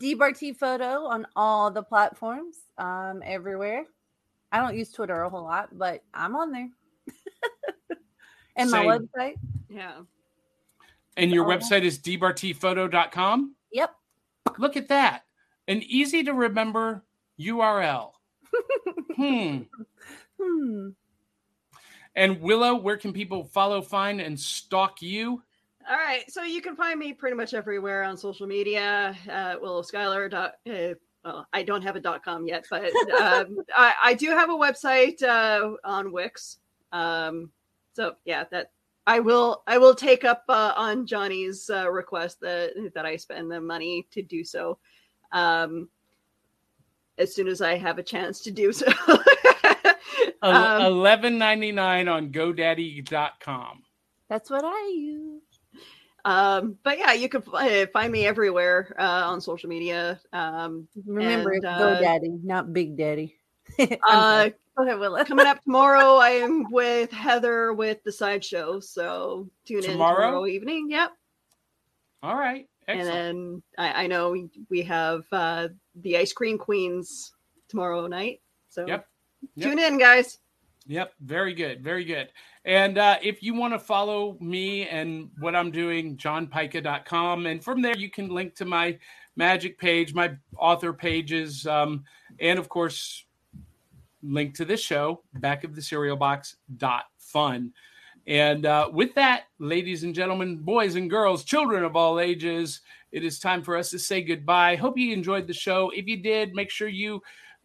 [0.00, 3.84] DBRT photo on all the platforms, um, everywhere.
[4.52, 6.68] I don't use Twitter a whole lot, but I'm on there.
[8.56, 9.34] and my website.
[9.68, 10.02] yeah.
[11.16, 11.56] And your Oh.
[11.56, 13.56] website is dbrtphoto.com.
[13.72, 13.94] Yep.
[14.58, 15.24] Look at that.
[15.68, 17.04] An easy to remember
[17.40, 18.12] URL.
[19.16, 19.62] hmm.
[20.40, 20.88] Hmm.
[22.14, 25.42] And Willow, where can people follow, find, and stalk you?
[25.88, 26.28] All right.
[26.30, 29.16] So you can find me pretty much everywhere on social media.
[29.30, 30.32] Uh, Willow Skylor.
[30.32, 30.94] Uh,
[31.24, 32.84] well, I don't have a dot com yet, but
[33.20, 36.58] um, I, I do have a website uh, on Wix.
[36.92, 37.50] Um,
[37.92, 38.70] so yeah, that
[39.06, 43.50] I will I will take up uh, on Johnny's uh, request that that I spend
[43.50, 44.78] the money to do so.
[45.32, 45.88] Um,
[47.18, 48.86] as soon as I have a chance to do so.
[50.42, 53.82] Um, Eleven ninety nine on GoDaddy.com.
[54.28, 55.42] That's what I use.
[56.24, 60.20] Um, but yeah, you can uh, find me everywhere uh, on social media.
[60.32, 63.36] Um, Remember, And, uh, GoDaddy, not Big Daddy.
[63.78, 64.54] Uh, sorry.
[64.76, 65.24] Go ahead, Willa.
[65.24, 68.78] coming up tomorrow, I am with Heather with the sideshow.
[68.80, 70.26] So tune in Tomorrow?
[70.26, 70.90] tomorrow evening.
[70.90, 71.10] Yep.
[72.22, 72.68] All right.
[72.88, 73.16] Excellent.
[73.16, 74.36] And then I, I know
[74.70, 77.32] we- have uh, the Ice Cream Queens
[77.68, 78.40] tomorrow night.
[78.68, 79.06] So Yep.
[79.56, 79.68] Yep.
[79.70, 80.38] tune in, guys.
[80.88, 82.28] Yep, very good, very good.
[82.64, 87.46] And uh, if you want to follow me and what I'm doing, johnpyka.com.
[87.46, 88.96] And from there, you can link to my
[89.34, 92.04] magic page, my author pages, um,
[92.38, 93.24] and of course,
[94.22, 97.72] link to this show, back of the cereal box dot fun.
[98.26, 102.80] And uh, with that, ladies and gentlemen, boys and girls, children of all ages,
[103.12, 104.76] it is time for us to say goodbye.
[104.76, 105.90] Hope you enjoyed the show.
[105.94, 107.22] If you did, make sure you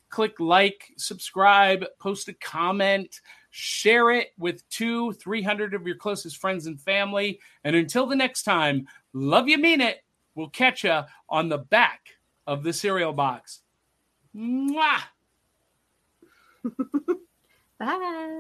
[0.09, 6.67] click like, subscribe, post a comment, share it with two, 300 of your closest friends
[6.67, 7.39] and family.
[7.63, 10.03] And until the next time, love you, mean it.
[10.35, 12.01] We'll catch you on the back
[12.45, 13.61] of the cereal box.
[14.35, 15.01] Mwah!
[17.79, 18.39] Bye.